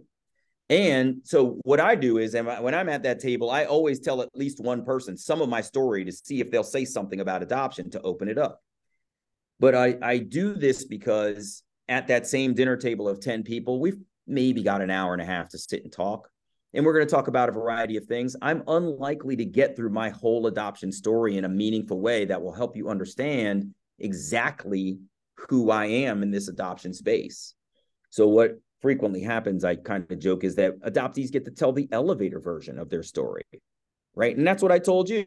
[0.69, 4.29] And so what I do is when I'm at that table, I always tell at
[4.35, 7.90] least one person some of my story to see if they'll say something about adoption
[7.90, 8.61] to open it up.
[9.61, 13.99] But I, I do this because at that same dinner table of 10 people, we've
[14.27, 16.29] maybe got an hour and a half to sit and talk.
[16.73, 18.37] And we're going to talk about a variety of things.
[18.40, 22.53] I'm unlikely to get through my whole adoption story in a meaningful way that will
[22.53, 24.99] help you understand exactly
[25.49, 27.55] who I am in this adoption space.
[28.11, 31.88] So what frequently happens, I kind of joke, is that adoptees get to tell the
[31.92, 33.42] elevator version of their story,
[34.14, 34.37] right?
[34.37, 35.27] And that's what I told you.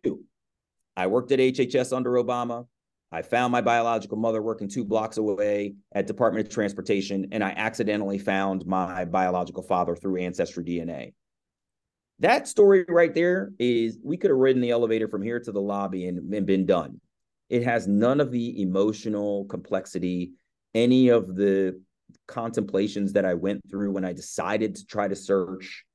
[0.95, 2.67] I worked at HHS under Obama.
[3.13, 7.51] I found my biological mother working two blocks away at Department of Transportation, and I
[7.51, 11.13] accidentally found my biological father through Ancestry DNA.
[12.17, 15.61] That story right there is we could have ridden the elevator from here to the
[15.61, 16.99] lobby and, and been done.
[17.51, 20.31] It has none of the emotional complexity,
[20.73, 21.79] any of the
[22.27, 25.85] contemplations that I went through when I decided to try to search.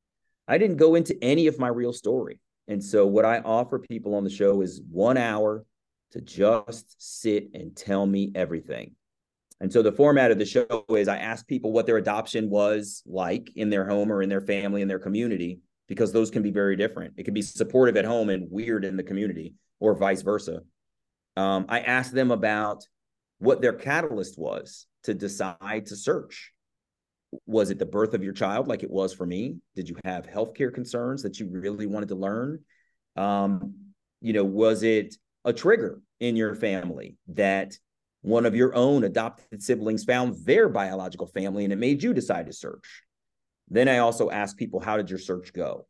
[0.47, 2.39] I didn't go into any of my real story.
[2.69, 5.65] And so, what I offer people on the show is one hour
[6.13, 8.95] to just sit and tell me everything.
[9.61, 13.03] And so, the format of the show is I ask people what their adoption was
[13.07, 16.53] like in their home or in their family, in their community, because those can be
[16.53, 17.15] very different.
[17.17, 20.61] It can be supportive at home and weird in the community, or vice versa.
[21.37, 22.85] Um, I asked them about
[23.39, 26.53] what their catalyst was to decide to search.
[27.47, 29.57] Was it the birth of your child, like it was for me?
[29.75, 32.61] Did you have healthcare concerns that you really wanted to learn?
[33.17, 33.75] Um,
[34.21, 37.75] you know, was it a trigger in your family that
[38.23, 42.47] one of your own adopted siblings found their biological family and it made you decide
[42.47, 43.03] to search?
[43.69, 45.87] Then I also ask people, how did your search go?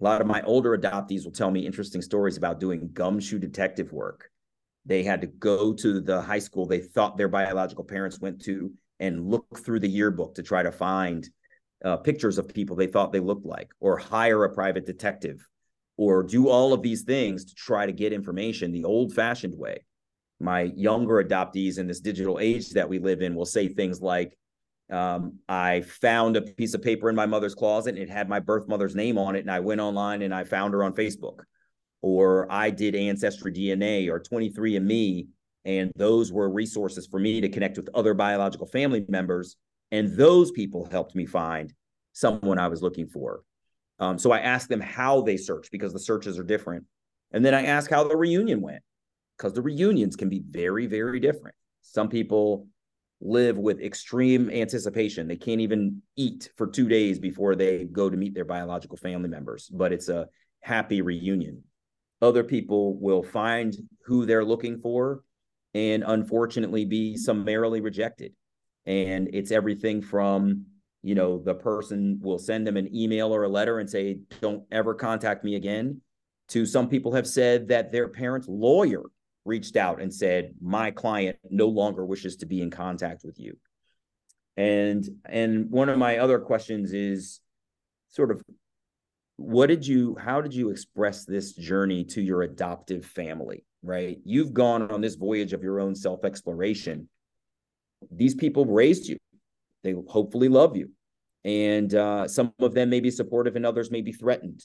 [0.00, 3.92] A lot of my older adoptees will tell me interesting stories about doing gumshoe detective
[3.92, 4.30] work
[4.84, 8.72] they had to go to the high school they thought their biological parents went to
[9.00, 11.28] and look through the yearbook to try to find
[11.84, 15.46] uh, pictures of people they thought they looked like, or hire a private detective,
[15.96, 19.84] or do all of these things to try to get information the old fashioned way.
[20.40, 24.36] My younger adoptees in this digital age that we live in will say things like,
[24.90, 28.40] um, I found a piece of paper in my mother's closet and it had my
[28.40, 29.40] birth mother's name on it.
[29.40, 31.40] And I went online and I found her on Facebook
[32.02, 35.28] or I did Ancestry DNA or 23andMe.
[35.64, 39.56] And those were resources for me to connect with other biological family members.
[39.92, 41.72] And those people helped me find
[42.12, 43.42] someone I was looking for.
[43.98, 46.84] Um, so I asked them how they search because the searches are different.
[47.32, 48.82] And then I asked how the reunion went
[49.36, 51.56] because the reunions can be very, very different.
[51.82, 52.68] Some people
[53.20, 55.28] live with extreme anticipation.
[55.28, 59.28] They can't even eat for two days before they go to meet their biological family
[59.28, 60.26] members, but it's a
[60.60, 61.62] happy reunion.
[62.20, 63.74] Other people will find
[64.04, 65.22] who they're looking for
[65.74, 68.32] and unfortunately be summarily rejected.
[68.86, 70.66] And it's everything from,
[71.02, 74.64] you know, the person will send them an email or a letter and say, don't
[74.70, 76.00] ever contact me again,
[76.48, 79.02] to some people have said that their parent's lawyer
[79.44, 83.56] reached out and said, My client no longer wishes to be in contact with you.
[84.56, 87.40] And and one of my other questions is
[88.10, 88.42] sort of
[89.36, 94.18] what did you how did you express this journey to your adoptive family right?
[94.24, 97.08] You've gone on this voyage of your own self exploration
[98.10, 99.16] these people raised you
[99.82, 100.90] they hopefully love you.
[101.44, 104.62] And uh, some of them may be supportive and others may be threatened.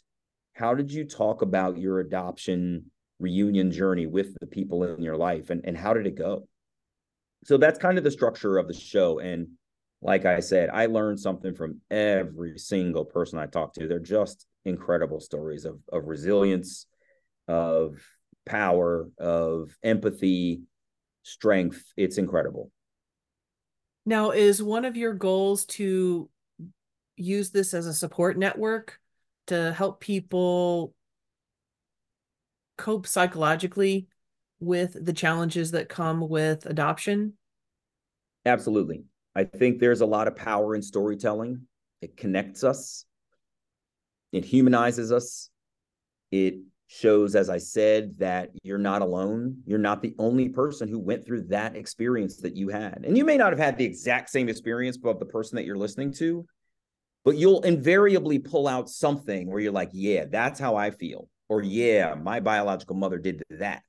[0.53, 5.49] How did you talk about your adoption reunion journey with the people in your life
[5.49, 6.47] and, and how did it go?
[7.45, 9.19] So that's kind of the structure of the show.
[9.19, 9.49] And
[10.01, 13.87] like i said i learned something from every single person i talked to.
[13.87, 16.85] They're just incredible stories of, of resilience
[17.47, 17.95] of
[18.45, 20.61] power of empathy
[21.23, 21.83] strength.
[21.97, 22.71] It's incredible
[24.07, 26.29] now is one of your goals to
[27.17, 28.99] use this as a support network
[29.47, 30.93] to help people
[32.77, 34.07] cope psychologically
[34.59, 37.33] with the challenges that come with adoption?
[38.45, 39.03] Absolutely.
[39.35, 41.67] I think there's a lot of power in storytelling.
[42.01, 43.05] It connects us,
[44.31, 45.49] it humanizes us,
[46.31, 49.61] it shows, as I said, that you're not alone.
[49.65, 53.03] You're not the only person who went through that experience that you had.
[53.05, 55.77] And you may not have had the exact same experience of the person that you're
[55.77, 56.45] listening to,
[57.25, 61.27] but you'll invariably pull out something where you're like, yeah, that's how I feel.
[61.49, 63.83] Or, yeah, my biological mother did that.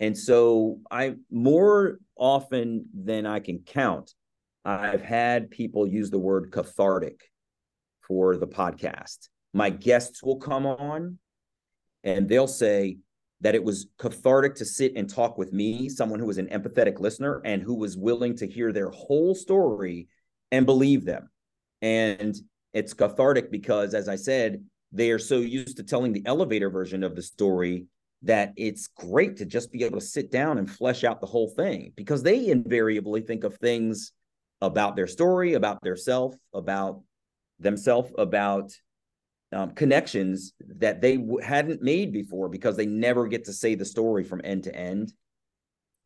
[0.00, 4.12] And so, I more often than I can count,
[4.64, 7.30] I've had people use the word cathartic
[8.00, 9.28] for the podcast.
[9.52, 11.18] My guests will come on
[12.04, 12.98] and they'll say
[13.40, 16.98] that it was cathartic to sit and talk with me, someone who was an empathetic
[16.98, 20.08] listener and who was willing to hear their whole story
[20.50, 21.30] and believe them.
[21.80, 22.36] And
[22.72, 27.04] it's cathartic because, as I said, they are so used to telling the elevator version
[27.04, 27.86] of the story
[28.22, 31.50] that it's great to just be able to sit down and flesh out the whole
[31.50, 34.12] thing because they invariably think of things
[34.60, 37.00] about their story, about their self, about
[37.60, 38.72] themselves, about
[39.52, 43.84] um, connections that they w- hadn't made before because they never get to say the
[43.84, 45.12] story from end to end.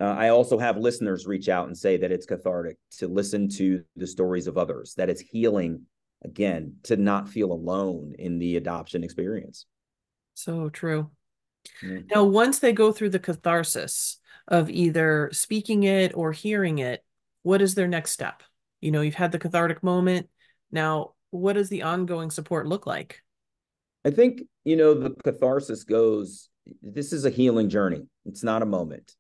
[0.01, 3.85] Uh, I also have listeners reach out and say that it's cathartic to listen to
[3.97, 5.83] the stories of others, that it's healing,
[6.25, 9.67] again, to not feel alone in the adoption experience.
[10.35, 11.11] So true.
[11.85, 12.07] Mm-hmm.
[12.13, 17.05] Now, once they go through the catharsis of either speaking it or hearing it,
[17.43, 18.43] what is their next step?
[18.81, 20.29] You know, you've had the cathartic moment.
[20.71, 23.23] Now, what does the ongoing support look like?
[24.05, 26.49] I think, you know, the catharsis goes,
[26.83, 28.07] this is a healing journey.
[28.25, 29.15] It's not a moment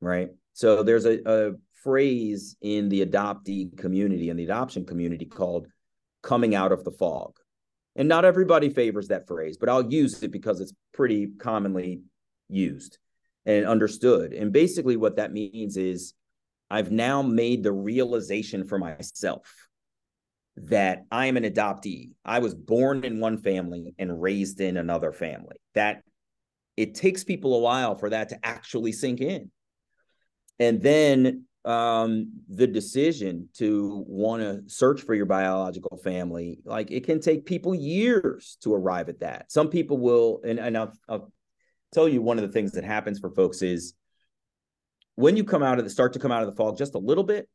[0.00, 0.30] right?
[0.52, 5.66] So there's a, a phrase in the adoptee community, and the adoption community called
[6.22, 7.36] coming out of the fog.
[7.94, 12.02] And not everybody favors that phrase, but I'll use it because it's pretty commonly
[12.48, 12.98] used
[13.46, 14.32] and understood.
[14.32, 16.12] And basically, what that means is
[16.70, 19.65] I've now made the realization for myself
[20.56, 22.10] that I am an adoptee.
[22.24, 25.56] I was born in one family and raised in another family.
[25.74, 26.02] That
[26.76, 29.50] it takes people a while for that to actually sink in
[30.58, 37.04] and then um, the decision to want to search for your biological family, like it
[37.04, 39.50] can take people years to arrive at that.
[39.50, 41.32] Some people will, and, and I'll, I'll
[41.92, 43.94] tell you one of the things that happens for folks is
[45.16, 46.98] when you come out of the start to come out of the fog just a
[46.98, 47.48] little bit,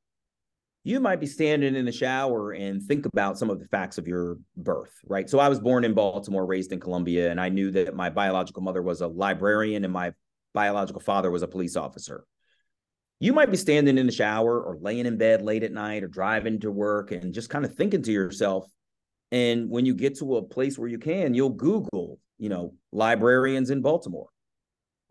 [0.84, 4.08] you might be standing in the shower and think about some of the facts of
[4.08, 5.30] your birth, right?
[5.30, 8.64] So I was born in Baltimore, raised in Columbia, and I knew that my biological
[8.64, 10.14] mother was a librarian and my
[10.54, 12.26] biological father was a police officer
[13.22, 16.08] you might be standing in the shower or laying in bed late at night or
[16.08, 18.68] driving to work and just kind of thinking to yourself
[19.32, 23.70] and when you get to a place where you can you'll google you know librarians
[23.70, 24.28] in baltimore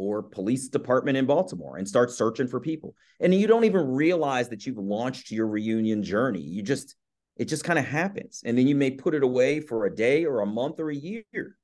[0.00, 2.94] or police department in baltimore and start searching for people.
[3.20, 6.40] And you don't even realize that you've launched your reunion journey.
[6.40, 6.96] You just
[7.36, 8.42] it just kind of happens.
[8.46, 10.96] And then you may put it away for a day or a month or a
[10.96, 11.58] year.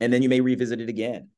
[0.00, 1.28] And then you may revisit it again.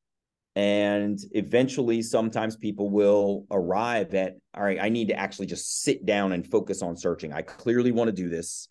[0.55, 6.05] And eventually sometimes people will arrive at all right i need to actually just sit
[6.05, 7.33] down and focus on searching.
[7.33, 8.69] I clearly want to do this.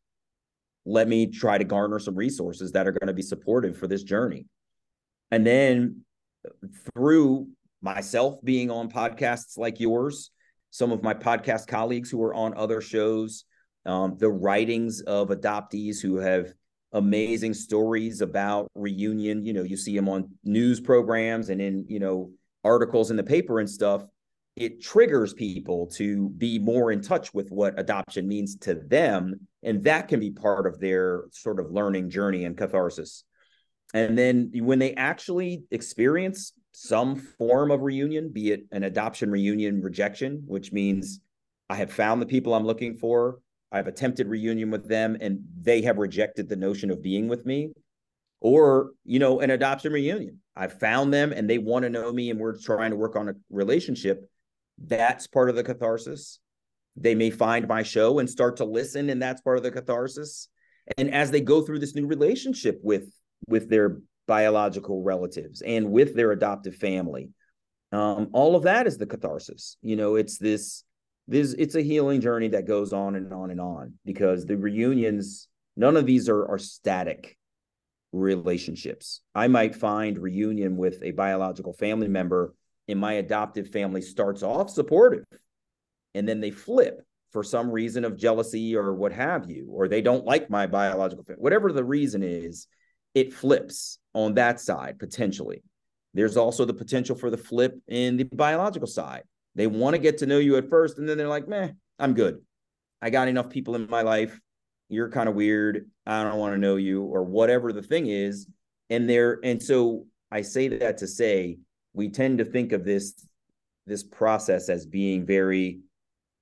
[0.86, 4.02] Let me try to garner some resources that are going to be supportive for this
[4.02, 4.46] journey.
[5.30, 6.04] And then
[6.94, 7.48] through
[7.82, 10.30] myself being on podcasts like yours
[10.70, 13.44] some of my podcast colleagues who are on other shows
[13.86, 16.52] um, the writings of adoptees who have
[16.92, 19.44] amazing stories about reunion.
[19.44, 22.30] You know, you see them on news programs and in, you know,
[22.62, 24.04] articles in the paper and stuff.
[24.56, 29.34] It triggers people to be more in touch with what adoption means to them.
[29.64, 33.24] And that can be part of their sort of learning journey and catharsis.
[33.92, 39.80] And then when they actually experience some form of reunion, be it an adoption reunion
[39.80, 41.20] rejection, which means
[41.70, 43.38] I have found the people I'm looking for,
[43.70, 47.72] I've attempted reunion with them, and they have rejected the notion of being with me,
[48.40, 50.40] or you know, an adoption reunion.
[50.56, 53.28] I've found them and they want to know me, and we're trying to work on
[53.28, 54.28] a relationship.
[54.78, 56.40] That's part of the catharsis.
[56.96, 60.48] They may find my show and start to listen, and that's part of the catharsis.
[60.98, 63.04] And as they go through this new relationship with
[63.48, 67.30] with their biological relatives and with their adoptive family,
[67.92, 69.76] um, all of that is the catharsis.
[69.82, 70.84] You know, it's this
[71.26, 75.48] this it's a healing journey that goes on and on and on because the reunions,
[75.76, 77.36] none of these are are static
[78.12, 79.20] relationships.
[79.34, 82.54] I might find reunion with a biological family member
[82.86, 85.24] in my adoptive family starts off supportive
[86.14, 90.00] and then they flip for some reason of jealousy or what have you, or they
[90.00, 92.68] don't like my biological family, whatever the reason is,
[93.14, 95.62] it flips on that side potentially.
[96.14, 99.22] There's also the potential for the flip in the biological side.
[99.54, 102.14] They want to get to know you at first, and then they're like, meh, I'm
[102.14, 102.40] good.
[103.02, 104.38] I got enough people in my life.
[104.88, 105.88] You're kind of weird.
[106.06, 108.46] I don't want to know you, or whatever the thing is.
[108.90, 111.58] And there, and so I say that to say
[111.92, 113.26] we tend to think of this
[113.86, 115.80] this process as being very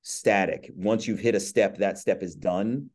[0.03, 0.71] static.
[0.77, 2.91] Once you've hit a step, that step is done.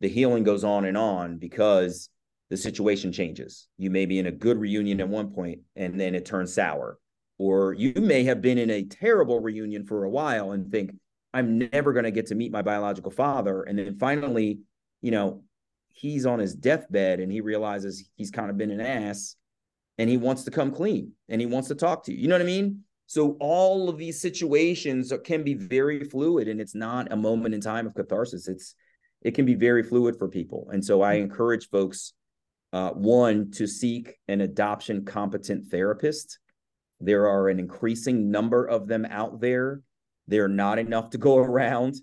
[0.00, 2.08] The healing goes on and on because
[2.52, 3.66] the situation changes.
[3.78, 6.98] You may be in a good reunion at one point and then it turns sour.
[7.38, 10.94] Or you may have been in a terrible reunion for a while and think,
[11.32, 13.62] I'm never going to get to meet my biological father.
[13.62, 14.58] And then finally,
[15.00, 15.44] you know,
[15.88, 19.34] he's on his deathbed and he realizes he's kind of been an ass
[19.96, 22.18] and he wants to come clean and he wants to talk to you.
[22.18, 22.80] You know what I mean?
[23.06, 27.62] So all of these situations can be very fluid and it's not a moment in
[27.62, 28.46] time of catharsis.
[28.46, 28.74] It's
[29.22, 30.68] it can be very fluid for people.
[30.70, 31.30] And so I mm-hmm.
[31.30, 32.12] encourage folks
[32.72, 36.38] uh, one to seek an adoption competent therapist.
[37.00, 39.82] There are an increasing number of them out there.
[40.28, 41.96] They're not enough to go around,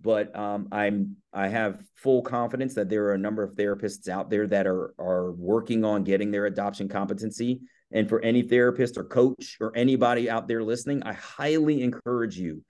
[0.00, 4.30] but um, I'm I have full confidence that there are a number of therapists out
[4.30, 7.60] there that are are working on getting their adoption competency
[7.92, 12.62] and for any therapist or coach or anybody out there listening, I highly encourage you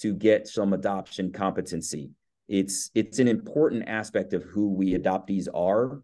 [0.00, 2.10] to get some adoption competency.
[2.48, 6.02] It's it's an important aspect of who we adoptees are.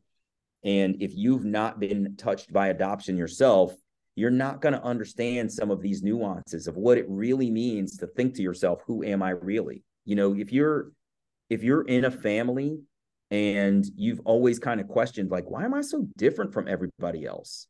[0.62, 3.74] And if you've not been touched by adoption yourself,
[4.14, 8.06] you're not going to understand some of these nuances of what it really means to
[8.06, 9.82] think to yourself, who am I really?
[10.04, 10.92] You know, if you're
[11.48, 12.80] if you're in a family
[13.30, 17.66] and you've always kind of questioned like why am I so different from everybody else?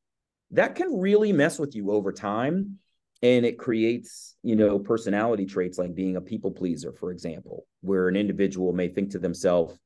[0.52, 2.78] that can really mess with you over time
[3.22, 8.08] and it creates you know personality traits like being a people pleaser for example where
[8.08, 9.76] an individual may think to themselves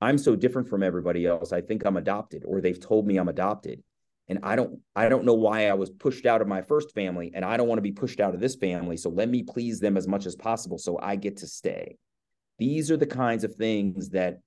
[0.00, 3.28] i'm so different from everybody else i think i'm adopted or they've told me i'm
[3.28, 3.82] adopted
[4.28, 7.30] and i don't i don't know why i was pushed out of my first family
[7.34, 9.80] and i don't want to be pushed out of this family so let me please
[9.80, 11.96] them as much as possible so i get to stay
[12.58, 14.40] these are the kinds of things that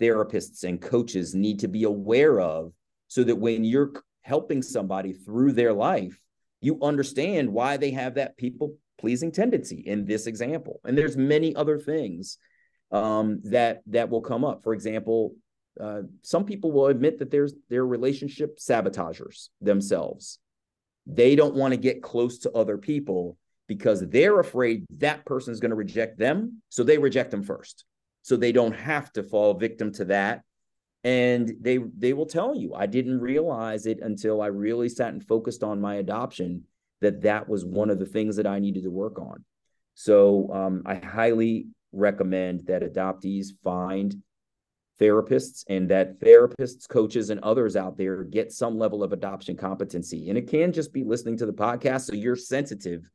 [0.00, 2.72] therapists and coaches need to be aware of
[3.08, 3.92] so that when you're
[4.22, 6.20] helping somebody through their life,
[6.60, 10.80] you understand why they have that people pleasing tendency in this example.
[10.84, 12.38] And there's many other things
[12.94, 14.62] um, that that will come up.
[14.62, 15.34] For example,
[15.80, 20.38] uh, some people will admit that there's their relationship sabotagers themselves.
[21.06, 23.36] They don't want to get close to other people
[23.66, 27.84] because they're afraid that person is going to reject them, so they reject them first.
[28.22, 30.42] So they don't have to fall victim to that
[31.04, 35.22] and they they will tell you i didn't realize it until i really sat and
[35.22, 36.64] focused on my adoption
[37.00, 39.44] that that was one of the things that i needed to work on
[39.94, 44.16] so um, i highly recommend that adoptees find
[45.00, 50.28] therapists and that therapists coaches and others out there get some level of adoption competency.
[50.28, 53.08] And it can just be listening to the podcast so you're sensitive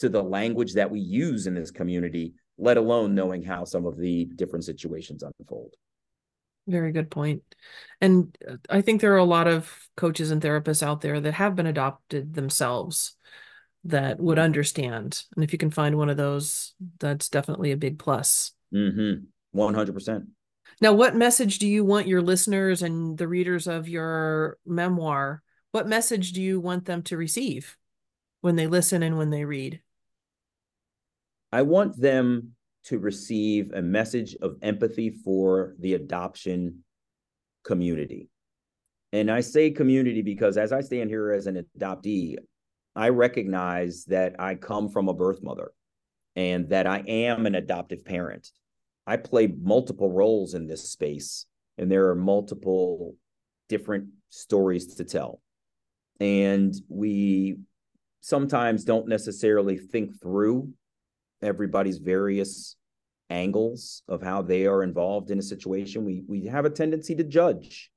[0.00, 3.96] to the language that we use in this community let alone knowing how some of
[3.96, 5.74] the different situations unfold.
[6.68, 7.42] Very good point.
[8.00, 11.34] And uh, I think there are a lot of coaches and therapists out there that
[11.34, 13.16] have been adopted themselves
[13.84, 15.22] that would understand.
[15.34, 18.52] And if you can find one of those, that's definitely a big plus.
[18.72, 19.24] Mm-hmm.
[19.58, 20.26] 100%.
[20.80, 25.42] Now, what message do you want your listeners and the readers of your memoir?
[25.72, 27.76] What message do you want them to receive
[28.40, 29.80] when they listen and when they read?
[31.52, 32.52] I want them
[32.84, 36.82] to receive a message of empathy for the adoption
[37.64, 38.28] community.
[39.12, 42.38] And I say community because as I stand here as an adoptee,
[42.94, 45.72] I recognize that I come from a birth mother
[46.36, 48.50] and that I am an adoptive parent.
[49.06, 51.46] I play multiple roles in this space,
[51.78, 53.16] and there are multiple
[53.68, 55.40] different stories to tell.
[56.20, 57.56] and we
[58.20, 60.72] sometimes don't necessarily think through
[61.42, 62.76] everybody's various
[63.30, 67.24] angles of how they are involved in a situation we we have a tendency to
[67.24, 67.90] judge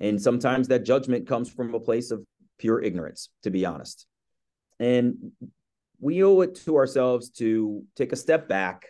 [0.00, 2.22] and sometimes that judgment comes from a place of
[2.58, 4.06] pure ignorance to be honest
[4.78, 5.32] and
[6.00, 8.86] we owe it to ourselves to take a step back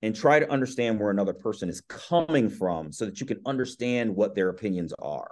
[0.00, 4.14] and try to understand where another person is coming from so that you can understand
[4.14, 5.30] what their opinions are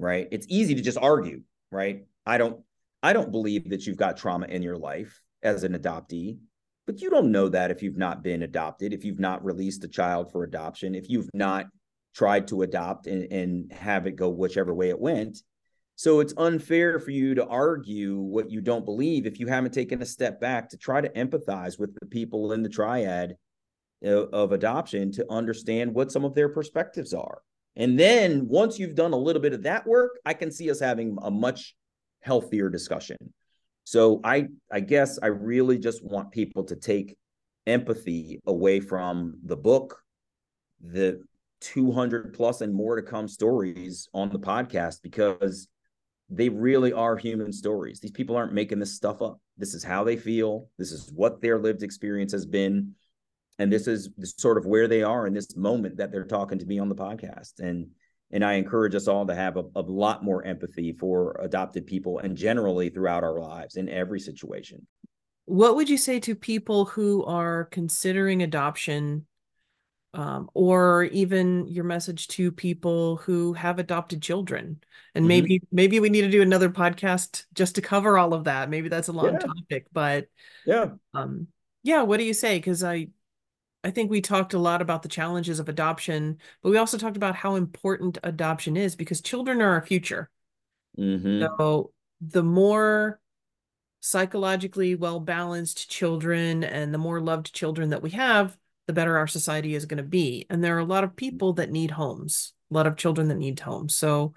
[0.00, 0.28] right?
[0.30, 2.04] It's easy to just argue right?
[2.26, 2.60] I don't
[3.02, 6.38] i don't believe that you've got trauma in your life as an adoptee
[6.86, 9.88] but you don't know that if you've not been adopted if you've not released a
[9.88, 11.66] child for adoption if you've not
[12.14, 15.38] tried to adopt and, and have it go whichever way it went
[16.00, 20.00] so it's unfair for you to argue what you don't believe if you haven't taken
[20.00, 23.36] a step back to try to empathize with the people in the triad
[24.02, 27.42] uh, of adoption to understand what some of their perspectives are.
[27.76, 30.80] And then once you've done a little bit of that work, I can see us
[30.80, 31.74] having a much
[32.22, 33.18] healthier discussion.
[33.84, 37.18] So I I guess I really just want people to take
[37.66, 40.00] empathy away from the book,
[40.80, 41.22] the
[41.60, 45.68] 200 plus and more to come stories on the podcast because
[46.30, 48.00] they really are human stories.
[48.00, 49.40] These people aren't making this stuff up.
[49.56, 50.68] This is how they feel.
[50.78, 52.94] This is what their lived experience has been
[53.60, 54.08] and this is
[54.38, 56.94] sort of where they are in this moment that they're talking to me on the
[56.94, 57.86] podcast and
[58.32, 62.18] and i encourage us all to have a, a lot more empathy for adopted people
[62.18, 64.84] and generally throughout our lives in every situation
[65.44, 69.26] what would you say to people who are considering adoption
[70.12, 74.80] um, or even your message to people who have adopted children
[75.14, 75.28] and mm-hmm.
[75.28, 78.88] maybe maybe we need to do another podcast just to cover all of that maybe
[78.88, 79.38] that's a long yeah.
[79.38, 80.26] topic but
[80.66, 81.46] yeah um
[81.82, 83.06] yeah what do you say because i
[83.82, 87.16] I think we talked a lot about the challenges of adoption, but we also talked
[87.16, 90.28] about how important adoption is because children are our future.
[90.98, 91.46] Mm-hmm.
[91.58, 93.20] So the more
[94.00, 98.56] psychologically well balanced children and the more loved children that we have,
[98.90, 100.46] the better our society is going to be.
[100.50, 101.16] And there are a lot of mm-hmm.
[101.16, 103.94] people that need homes, a lot of children that need homes.
[103.94, 104.34] So,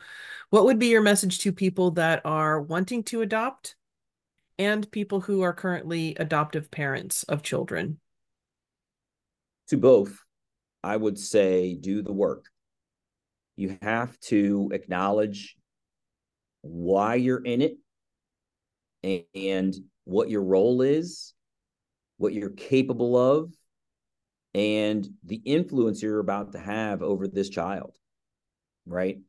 [0.50, 3.76] what would be your message to people that are wanting to adopt
[4.60, 8.00] and people who are currently adoptive parents of children?
[9.68, 10.20] to both,
[10.84, 12.46] I would say do the work.
[13.56, 15.56] You have to acknowledge
[16.62, 19.76] why you're in it and
[20.06, 21.34] what your role is,
[22.18, 23.54] what you're capable of,
[24.54, 27.96] and the influence you're about to have over this child,
[28.86, 29.20] right?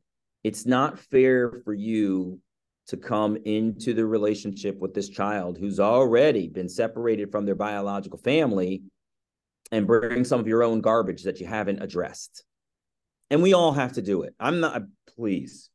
[0.43, 2.39] It's not fair for you
[2.87, 8.19] to come into the relationship with this child who's already been separated from their biological
[8.19, 8.83] family
[9.71, 12.43] and bring some of your own garbage that you haven't addressed.
[13.31, 14.35] And we all have to do it.
[14.39, 14.83] I'm not,
[15.15, 15.71] please.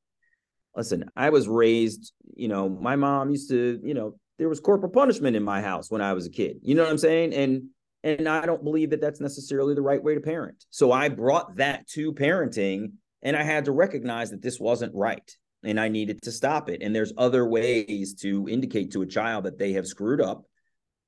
[0.76, 4.92] Listen, I was raised, you know, my mom used to, you know, there was corporal
[4.92, 6.58] punishment in my house when I was a kid.
[6.62, 7.34] You know what I'm saying?
[7.34, 7.64] And
[8.02, 10.64] and I don't believe that that's necessarily the right way to parent.
[10.70, 12.92] So I brought that to parenting
[13.22, 15.30] and I had to recognize that this wasn't right
[15.62, 16.82] and I needed to stop it.
[16.82, 20.44] And there's other ways to indicate to a child that they have screwed up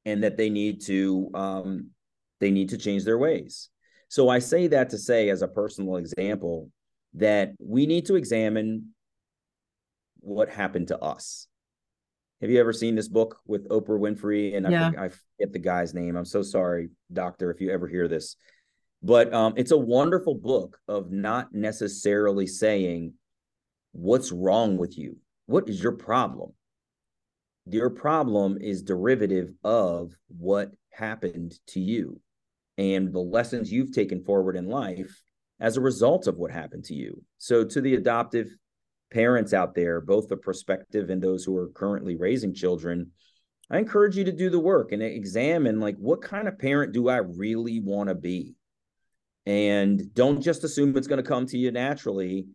[0.04, 1.90] and that they need to um,
[2.40, 3.70] they need to change their ways.
[4.08, 6.70] So I say that to say, as a personal example,
[7.14, 8.94] that we need to examine
[10.20, 11.46] what happened to us.
[12.42, 14.56] Have you ever seen this book with Oprah Winfrey?
[14.56, 14.90] And yeah.
[14.98, 16.16] I, forget the guy's name.
[16.16, 18.34] I'm so sorry, doctor, if you ever hear this.
[19.00, 23.14] But um, it's a wonderful book of not necessarily saying,
[23.92, 25.18] What's wrong with you?
[25.46, 26.52] What is your problem?
[27.66, 32.20] Your problem is derivative of what happened to you
[32.78, 35.22] and the lessons you've taken forward in life
[35.60, 37.22] as a result of what happened to you.
[37.38, 38.48] So, to the adoptive
[39.12, 43.10] parents out there, both the prospective and those who are currently raising children,
[43.70, 47.08] I encourage you to do the work and examine like what kind of parent do
[47.08, 48.54] I really want to be?
[49.46, 52.46] And don't just assume it's going to come to you naturally.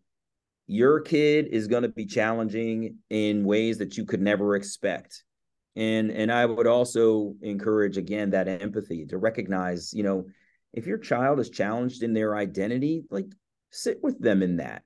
[0.66, 5.24] Your kid is going to be challenging in ways that you could never expect
[5.78, 10.26] and and i would also encourage again that empathy to recognize you know
[10.74, 13.26] if your child is challenged in their identity like
[13.70, 14.82] sit with them in that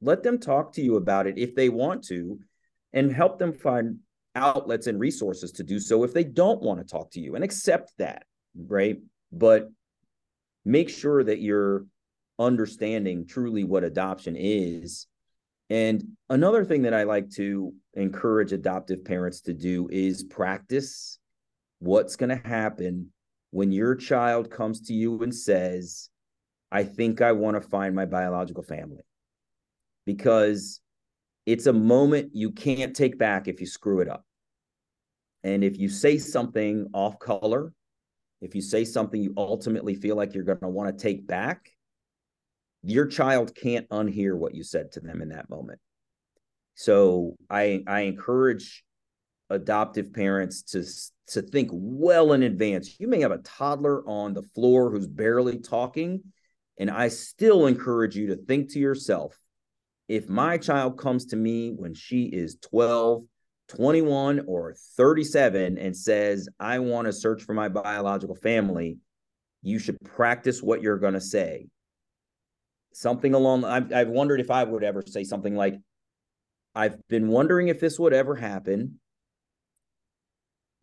[0.00, 2.38] let them talk to you about it if they want to
[2.92, 3.98] and help them find
[4.34, 7.44] outlets and resources to do so if they don't want to talk to you and
[7.44, 8.24] accept that
[8.68, 8.98] right
[9.32, 9.70] but
[10.64, 11.86] make sure that you're
[12.38, 15.06] understanding truly what adoption is
[15.68, 21.18] and another thing that I like to encourage adoptive parents to do is practice
[21.80, 23.12] what's going to happen
[23.50, 26.08] when your child comes to you and says,
[26.70, 29.02] I think I want to find my biological family.
[30.06, 30.80] Because
[31.44, 34.24] it's a moment you can't take back if you screw it up.
[35.44, 37.72] And if you say something off color,
[38.40, 41.70] if you say something you ultimately feel like you're going to want to take back,
[42.82, 45.80] your child can't unhear what you said to them in that moment.
[46.74, 48.84] So I I encourage
[49.50, 50.84] adoptive parents to
[51.28, 53.00] to think well in advance.
[53.00, 56.22] You may have a toddler on the floor who's barely talking,
[56.78, 59.38] and I still encourage you to think to yourself,
[60.08, 63.24] if my child comes to me when she is 12,
[63.68, 68.98] 21 or 37 and says, I want to search for my biological family,
[69.62, 71.66] you should practice what you're going to say.
[72.92, 75.74] Something along, I've, I've wondered if I would ever say something like,
[76.74, 79.00] I've been wondering if this would ever happen.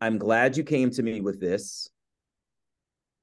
[0.00, 1.88] I'm glad you came to me with this.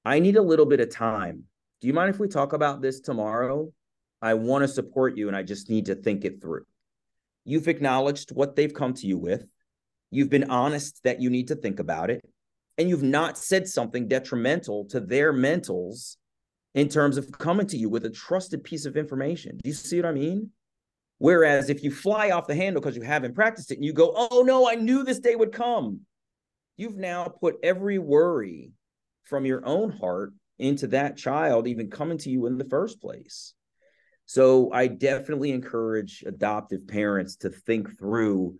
[0.03, 1.43] I need a little bit of time.
[1.79, 3.71] Do you mind if we talk about this tomorrow?
[4.21, 6.65] I want to support you and I just need to think it through.
[7.43, 9.45] You've acknowledged what they've come to you with.
[10.11, 12.23] You've been honest that you need to think about it.
[12.77, 16.17] And you've not said something detrimental to their mentals
[16.73, 19.59] in terms of coming to you with a trusted piece of information.
[19.63, 20.51] Do you see what I mean?
[21.17, 24.13] Whereas if you fly off the handle because you haven't practiced it and you go,
[24.15, 26.01] oh no, I knew this day would come,
[26.77, 28.71] you've now put every worry
[29.23, 33.53] from your own heart into that child even coming to you in the first place.
[34.31, 38.55] So I definitely encourage adoptive parents to think through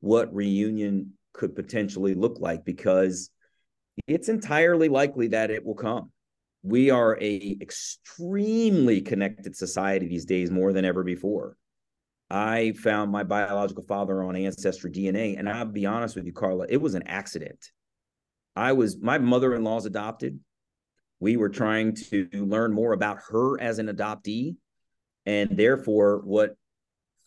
[0.00, 3.30] what reunion could potentially look like because
[4.06, 6.10] it's entirely likely that it will come.
[6.62, 11.56] We are a extremely connected society these days more than ever before.
[12.28, 16.66] I found my biological father on ancestry DNA and I'll be honest with you Carla,
[16.68, 17.70] it was an accident.
[18.56, 20.38] I was my mother-in-law's adopted.
[21.18, 24.56] We were trying to learn more about her as an adoptee
[25.26, 26.56] and therefore, what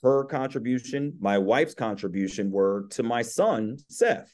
[0.03, 4.31] her contribution, my wife's contribution were to my son, Seth.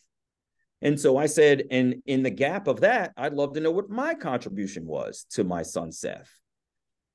[0.82, 3.89] And so I said, and in the gap of that, I'd love to know what
[3.89, 6.30] my contribution was to my son, Seth.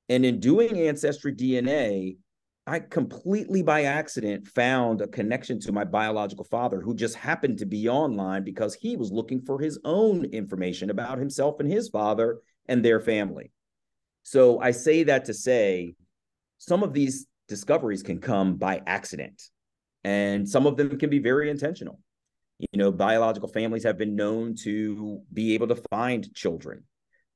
[0.09, 2.17] And in doing Ancestry DNA,
[2.65, 7.65] I completely by accident found a connection to my biological father who just happened to
[7.65, 12.39] be online because he was looking for his own information about himself and his father
[12.67, 13.51] and their family.
[14.23, 15.95] So I say that to say
[16.59, 19.41] some of these discoveries can come by accident
[20.03, 21.99] and some of them can be very intentional.
[22.59, 26.83] You know biological families have been known to be able to find children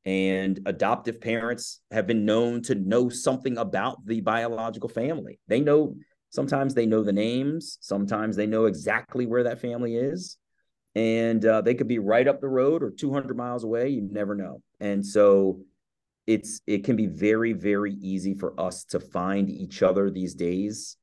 [0.05, 5.39] and adoptive parents have been known to know something about the biological family.
[5.47, 5.95] They know
[6.29, 10.37] sometimes they know the names sometimes they know exactly where that family is
[10.95, 14.35] and uh, they could be right up the road or 200 miles away you never
[14.35, 14.61] know.
[14.79, 15.61] And so
[16.25, 20.97] it's it can be very very easy for us to find each other these days.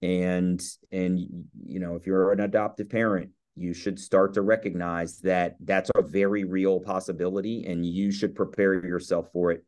[0.00, 0.60] And
[0.90, 1.18] and
[1.64, 6.02] you know if you're an adoptive parent you should start to recognize that that's a
[6.02, 9.64] very real possibility and you should prepare yourself for it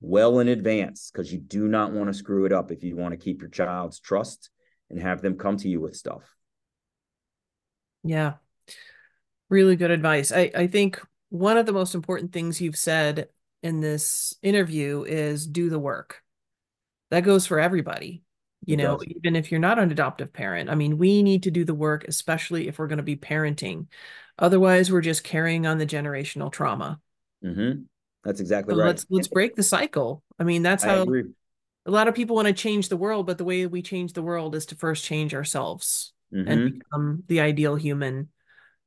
[0.00, 3.12] well in advance because you do not want to screw it up if you want
[3.12, 4.50] to keep your child's trust
[4.90, 6.22] and have them come to you with stuff.
[8.04, 8.34] Yeah.
[9.48, 10.32] Really good advice.
[10.32, 13.28] I i think one of the most important things you've said
[13.62, 16.22] in this interview is do the work.
[17.10, 18.22] That goes for everybody.
[18.66, 19.06] You it know, does.
[19.06, 22.04] even if you're not an adoptive parent, I mean, we need to do the work,
[22.08, 23.86] especially if we're going to be parenting.
[24.38, 27.00] Otherwise, we're just carrying on the generational trauma.
[27.44, 27.82] Mm-hmm.
[28.24, 28.86] That's exactly so right.
[28.86, 30.22] Let's let's break the cycle.
[30.38, 31.06] I mean, that's how
[31.86, 34.22] a lot of people want to change the world, but the way we change the
[34.22, 36.50] world is to first change ourselves mm-hmm.
[36.50, 38.28] and become the ideal human,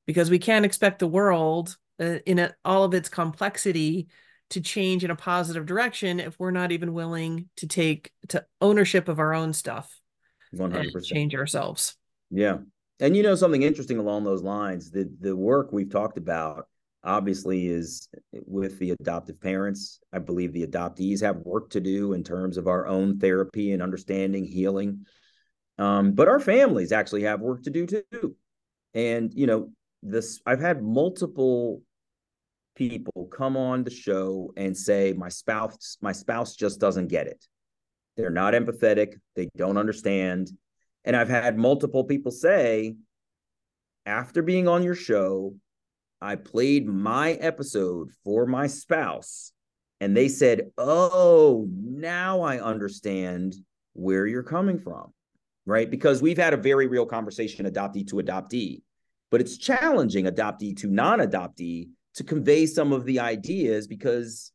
[0.05, 4.09] because we can't expect the world uh, in a, all of its complexity
[4.51, 9.07] to change in a positive direction if we're not even willing to take to ownership
[9.07, 9.99] of our own stuff
[10.55, 11.95] 100% change ourselves.
[12.29, 12.57] Yeah.
[12.99, 16.67] And you know something interesting along those lines the the work we've talked about
[17.03, 19.99] obviously is with the adoptive parents.
[20.13, 23.81] I believe the adoptees have work to do in terms of our own therapy and
[23.81, 25.05] understanding healing.
[25.79, 28.35] Um, but our families actually have work to do too.
[28.93, 29.71] And you know
[30.03, 31.81] this i've had multiple
[32.75, 37.45] people come on the show and say my spouse my spouse just doesn't get it.
[38.17, 39.15] They're not empathetic.
[39.35, 40.51] They don't understand.
[41.03, 42.95] And i've had multiple people say
[44.05, 45.55] after being on your show
[46.21, 49.51] i played my episode for my spouse
[49.99, 53.55] and they said oh now i understand
[53.93, 55.11] where you're coming from
[55.65, 55.89] right?
[55.89, 58.81] Because we've had a very real conversation adoptee to adoptee.
[59.29, 64.51] But it's challenging adoptee to non-adoptee to convey some of the ideas because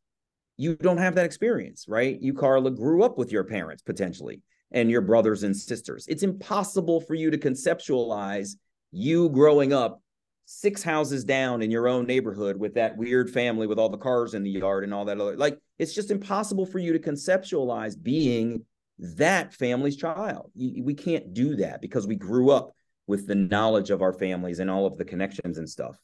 [0.57, 2.19] you don't have that experience, right?
[2.21, 4.41] You, Carla, grew up with your parents potentially.
[4.71, 6.05] and your brothers and sisters.
[6.07, 8.55] It's impossible for you to conceptualize
[8.91, 10.01] you growing up
[10.45, 14.33] six houses down in your own neighborhood with that weird family with all the cars
[14.33, 18.01] in the yard and all that other like it's just impossible for you to conceptualize
[18.01, 18.63] being
[18.97, 22.71] that family's child we can't do that because we grew up
[23.07, 25.99] with the knowledge of our families and all of the connections and stuff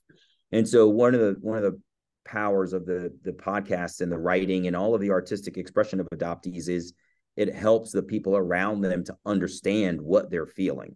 [0.53, 1.79] and so one of the one of the
[2.25, 6.07] powers of the the podcast and the writing and all of the artistic expression of
[6.13, 6.93] adoptees is
[7.35, 10.95] it helps the people around them to understand what they're feeling.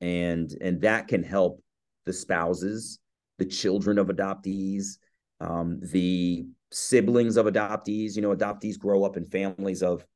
[0.00, 1.62] And and that can help
[2.06, 2.98] the spouses
[3.38, 4.98] the children of adoptees
[5.40, 8.16] um, the siblings of adoptees.
[8.16, 10.06] You know adoptees grow up in families of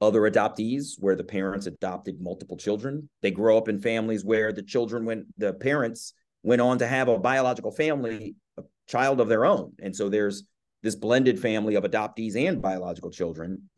[0.00, 3.08] other adoptees where the parents adopted multiple children.
[3.20, 7.08] They grow up in families where the children went the parents went on to have
[7.08, 9.72] a biological family a child of their own.
[9.80, 10.44] And so there's
[10.82, 13.68] this blended family of adoptees and biological children.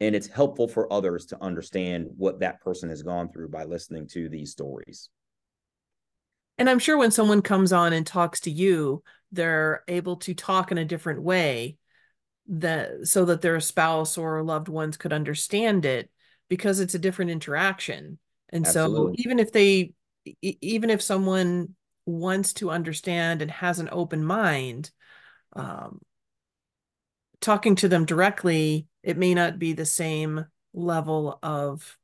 [0.00, 4.08] And it's helpful for others to understand what that person has gone through by listening
[4.08, 5.08] to these stories.
[6.56, 9.02] And i'm sure when someone comes on and talks to you
[9.32, 11.76] they're able to talk in a different way
[12.46, 16.10] that so that their spouse or loved ones could understand it
[16.48, 18.18] because it's a different interaction.
[18.50, 19.16] And Absolutely.
[19.16, 19.92] so even if they
[20.42, 21.74] even if someone
[22.06, 24.90] wants to understand and has an open mind
[25.56, 26.00] um,
[27.40, 31.96] talking to them directly it may not be the same level of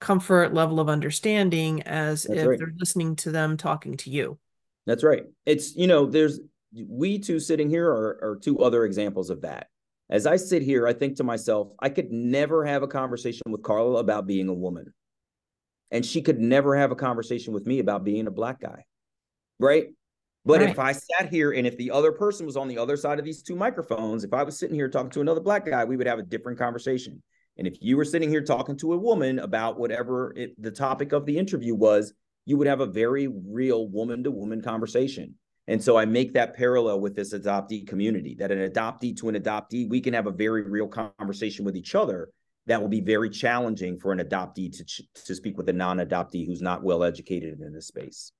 [0.00, 2.58] comfort level of understanding as That's if right.
[2.58, 4.38] they're listening to them talking to you
[4.86, 5.24] That's right.
[5.46, 6.40] It's, you know, there's,
[6.72, 9.68] we two sitting here are, are two other examples of that.
[10.08, 13.62] As I sit here, I think to myself, I could never have a conversation with
[13.62, 14.92] Carla about being a woman.
[15.90, 18.84] And she could never have a conversation with me about being a black guy.
[19.60, 19.88] Right.
[20.44, 20.70] But right.
[20.70, 23.26] if I sat here and if the other person was on the other side of
[23.26, 26.06] these two microphones, if I was sitting here talking to another black guy, we would
[26.06, 27.22] have a different conversation.
[27.58, 31.12] And if you were sitting here talking to a woman about whatever it, the topic
[31.12, 32.14] of the interview was,
[32.46, 35.34] you would have a very real woman to woman conversation.
[35.68, 39.34] And so I make that parallel with this adoptee community that an adoptee to an
[39.34, 42.30] adoptee, we can have a very real conversation with each other
[42.66, 46.46] that will be very challenging for an adoptee to, to speak with a non adoptee
[46.46, 48.32] who's not well educated in this space.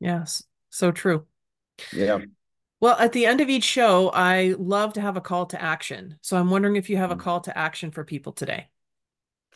[0.00, 0.44] Yes.
[0.70, 1.26] So true.
[1.92, 2.18] Yeah.
[2.80, 6.18] Well, at the end of each show, I love to have a call to action.
[6.20, 7.20] So I'm wondering if you have a mm.
[7.20, 8.68] call to action for people today.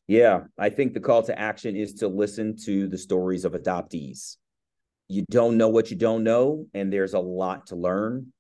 [0.07, 4.37] Yeah, I think the call to action is to listen to the stories of adoptees.
[5.09, 8.33] You don't know what you don't know, and there's a lot to learn.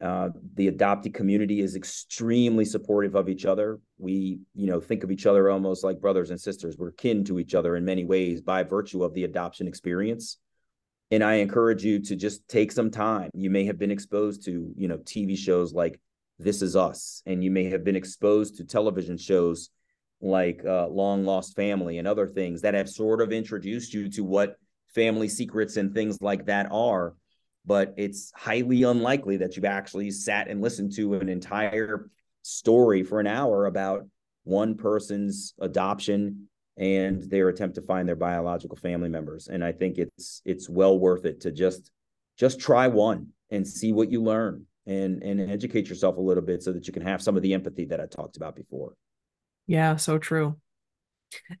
[0.00, 3.78] Uh, the adoptee community is extremely supportive of each other.
[3.98, 6.78] We, you know, think of each other almost like brothers and sisters.
[6.78, 10.38] We're kin to each other in many ways by virtue of the adoption experience
[11.10, 13.30] and i encourage you to just take some time.
[13.34, 16.00] You may have been exposed to you know tv shows like
[16.38, 19.70] this is us and you may have been exposed to television shows
[20.20, 24.22] like uh, long lost family and other things that have sort of introduced you to
[24.22, 24.56] what
[24.94, 27.14] family secrets and things like that are.
[27.64, 32.10] But it's highly unlikely that you've actually sat and listened to an entire
[32.42, 34.06] story for an hour about
[34.44, 36.48] one person's adoption
[36.80, 39.48] and their attempt to find their biological family members.
[39.48, 41.92] And I think it's it's well worth it to just
[42.38, 46.62] just try one and see what you learn and and educate yourself a little bit
[46.62, 48.94] so that you can have some of the empathy that I talked about before.
[49.66, 50.56] Yeah, so true.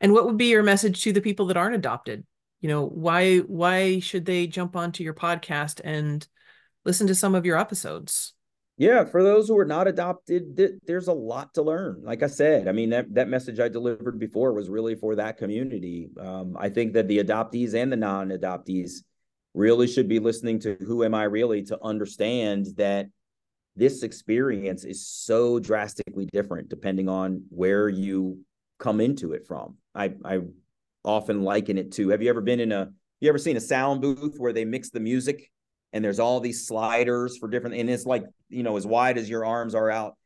[0.00, 2.24] And what would be your message to the people that aren't adopted?
[2.62, 6.26] You know, why why should they jump onto your podcast and
[6.86, 8.32] listen to some of your episodes?
[8.80, 12.00] Yeah, for those who are not adopted, th- there's a lot to learn.
[12.02, 15.36] Like I said, I mean that that message I delivered before was really for that
[15.36, 16.08] community.
[16.18, 19.02] Um, I think that the adoptees and the non-adoptees
[19.52, 23.08] really should be listening to Who Am I Really to understand that
[23.76, 28.38] this experience is so drastically different depending on where you
[28.78, 29.76] come into it from.
[29.94, 30.40] I I
[31.04, 32.08] often liken it to.
[32.08, 32.90] Have you ever been in a?
[33.20, 35.50] You ever seen a sound booth where they mix the music?
[35.92, 39.28] And there's all these sliders for different and it's like you know as wide as
[39.28, 40.16] your arms are out.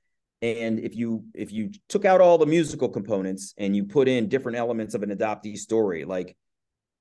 [0.42, 4.28] And if you if you took out all the musical components and you put in
[4.28, 6.36] different elements of an adoptee story like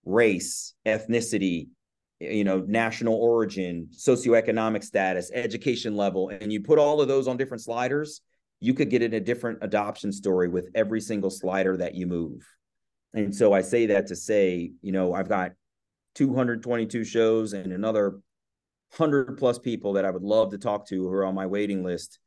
[0.05, 1.67] race ethnicity
[2.19, 7.37] you know national origin socioeconomic status education level and you put all of those on
[7.37, 8.21] different sliders
[8.59, 12.47] you could get in a different adoption story with every single slider that you move.
[13.13, 15.51] And so i say that to say you know i've got
[16.15, 18.19] 222 shows and another
[18.97, 21.83] 100 plus people that I would love to talk to who are on my waiting
[21.83, 22.19] list.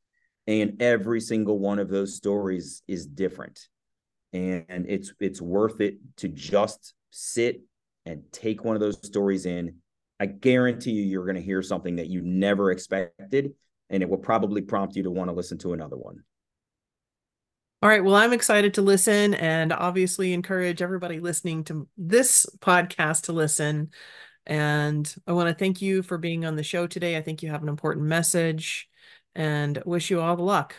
[0.47, 3.61] And every single one of those stories is different.
[4.33, 7.63] And it's it's worth it to just sit
[8.05, 9.77] and take one of those stories in.
[10.21, 13.55] I guarantee you you're going to hear something that you never expected
[13.91, 16.23] and it will probably prompt you to want to listen to another one.
[17.83, 18.03] All right.
[18.03, 23.91] Well, I'm excited to listen and obviously encourage everybody listening to this podcast to listen.
[24.47, 27.17] And I want to thank you for being on the show today.
[27.17, 28.89] I think you have an important message
[29.35, 30.75] and wish you all the luck.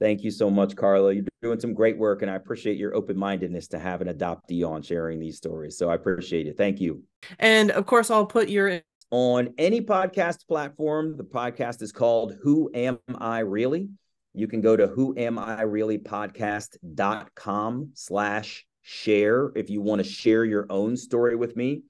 [0.00, 1.12] Thank you so much, Carla.
[1.12, 4.64] You're doing some great work, and I appreciate your open mindedness to have an adoptee
[4.64, 5.76] on sharing these stories.
[5.76, 6.56] So I appreciate it.
[6.56, 7.02] Thank you.
[7.40, 8.80] And of course, I'll put your
[9.10, 11.16] on any podcast platform.
[11.16, 13.88] The podcast is called Who Am I Really?
[14.34, 15.64] You can go to who am I
[17.94, 21.82] slash share if you want to share your own story with me.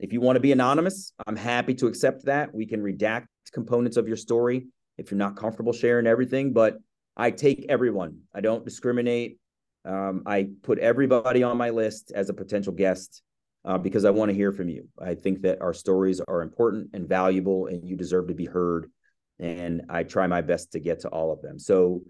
[0.00, 2.54] If you want to be anonymous, I'm happy to accept that.
[2.54, 6.78] We can redact components of your story if you're not comfortable sharing everything, but
[7.16, 8.20] I take everyone.
[8.34, 9.38] I don't discriminate.
[9.84, 13.22] Um, I put everybody on my list as a potential guest
[13.64, 14.88] uh, because I want to hear from you.
[14.98, 18.90] I think that our stories are important and valuable, and you deserve to be heard.
[19.38, 21.58] And I try my best to get to all of them.
[21.58, 22.02] So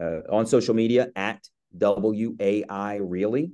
[0.00, 1.40] uh, on social media at
[1.78, 3.52] WAI Really.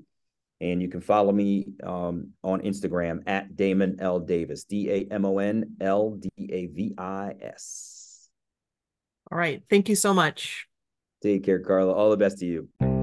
[0.60, 4.20] And you can follow me um, on Instagram at Damon L.
[4.20, 8.28] Davis, D A M O N L D A V I S.
[9.30, 9.62] All right.
[9.68, 10.66] Thank you so much.
[11.22, 11.92] Take care, Carla.
[11.92, 12.95] All the best to you.